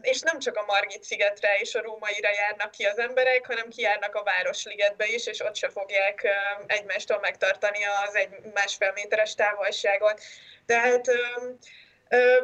[0.00, 4.14] És nem csak a Margit szigetre és a Rómaira járnak ki az emberek, hanem kijárnak
[4.14, 6.26] a Városligetbe is, és ott se fogják
[6.66, 10.20] egymástól megtartani az egy másfél méteres távolságot.
[10.66, 11.10] Tehát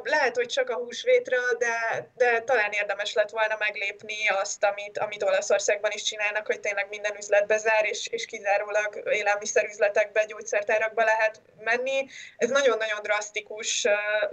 [0.03, 5.23] lehet, hogy csak a húsvétra, de, de talán érdemes lett volna meglépni azt, amit, amit
[5.23, 12.07] Olaszországban is csinálnak, hogy tényleg minden üzletbe zár, és, és kizárólag élelmiszerüzletekbe, gyógyszertárakba lehet menni.
[12.37, 13.87] Ez nagyon-nagyon drasztikus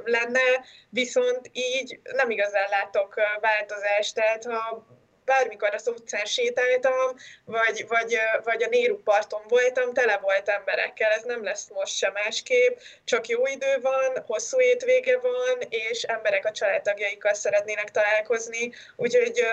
[0.04, 4.16] lenne, viszont így nem igazán látok változást.
[4.16, 4.86] Tehát ha
[5.30, 7.16] bármikor az utcán sétáltam,
[7.46, 12.14] vagy, vagy, vagy a Néru parton voltam, tele volt emberekkel, ez nem lesz most sem
[12.14, 19.46] másképp, csak jó idő van, hosszú étvége van, és emberek a családtagjaikkal szeretnének találkozni, úgyhogy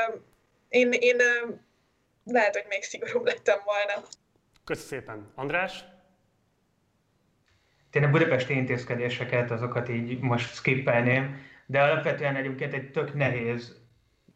[0.69, 1.23] én, én
[2.25, 4.09] lehet, hogy még szigorúbb lettem volna.
[4.65, 5.33] Köszönöm szépen.
[5.35, 5.85] András?
[7.93, 13.86] Én a budapesti intézkedéseket, azokat így most skippelném, de alapvetően egyébként egy tök nehéz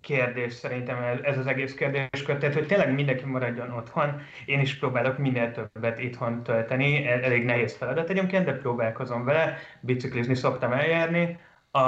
[0.01, 4.23] kérdés szerintem ez az egész kérdéskör, tehát hogy tényleg mindenki maradjon otthon.
[4.45, 10.35] Én is próbálok minél többet itthon tölteni, elég nehéz feladat egyébként, de próbálkozom vele, biciklizni
[10.35, 11.39] szoktam eljárni,
[11.71, 11.81] a,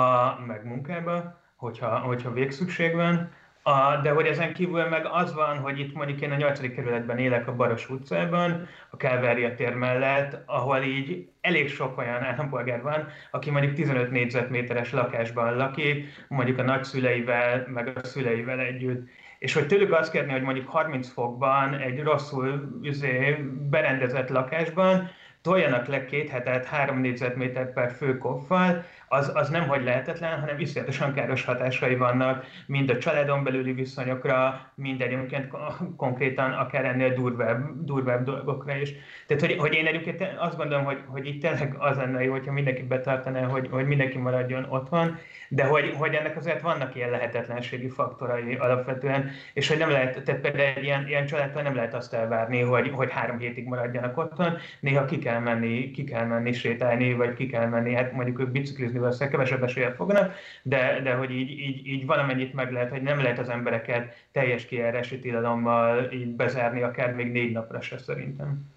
[0.47, 3.31] meg munkába, hogyha, hogyha végszükség van.
[3.65, 6.75] A, de hogy ezen kívül meg az van, hogy itt mondjuk én a 8.
[6.75, 12.83] kerületben élek a Baros utcában, a Kálvária tér mellett, ahol így elég sok olyan állampolgár
[12.83, 19.09] van, aki mondjuk 15 négyzetméteres lakásban lakik, mondjuk a nagyszüleivel, meg a szüleivel együtt.
[19.39, 25.11] És hogy tőlük azt kérni, hogy mondjuk 30 fokban egy rosszul üzé, berendezett lakásban
[25.43, 31.13] toljanak le két hetet három négyzetméter per főkoffal, az, az nem hogy lehetetlen, hanem iszonyatosan
[31.13, 35.49] káros hatásai vannak mind a családon belüli viszonyokra, mind egyébként
[35.97, 38.93] konkrétan akár ennél durvább, durvább dolgokra is.
[39.27, 42.53] Tehát, hogy, hogy én egyébként azt gondolom, hogy, hogy itt tényleg az lenne jó, hogyha
[42.53, 47.89] mindenki betartaná, hogy, hogy mindenki maradjon otthon, de hogy, hogy ennek azért vannak ilyen lehetetlenségi
[47.89, 52.15] faktorai alapvetően, és hogy nem lehet, tehát például egy ilyen, ilyen családtól nem lehet azt
[52.15, 57.15] elvárni, hogy, hogy három hétig maradjanak otthon, néha ki kell menni, ki kell menni sétálni,
[57.15, 61.31] vagy ki kell menni, hát mondjuk ők biciklizni valószínűleg kevesebb eséllyel fognak, de, de hogy
[61.31, 66.29] így, így, így valamennyit meg lehet, hogy nem lehet az embereket teljes kijárási tilalommal így
[66.29, 68.71] bezárni, akár még négy napra se szerintem.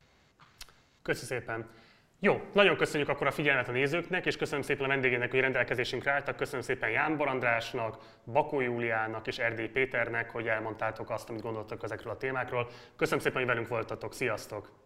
[1.02, 1.66] Köszönöm szépen.
[2.20, 6.12] Jó, nagyon köszönjük akkor a figyelmet a nézőknek, és köszönöm szépen a vendégének, hogy rendelkezésünkre
[6.12, 6.36] álltak.
[6.36, 12.14] Köszönöm szépen Ján Barandrásnak, Bakó Júliának és Erdély Péternek, hogy elmondtátok azt, amit gondoltak ezekről
[12.14, 12.68] a témákról.
[12.96, 14.14] Köszönöm szépen, hogy velünk voltatok.
[14.14, 14.85] Sziasztok!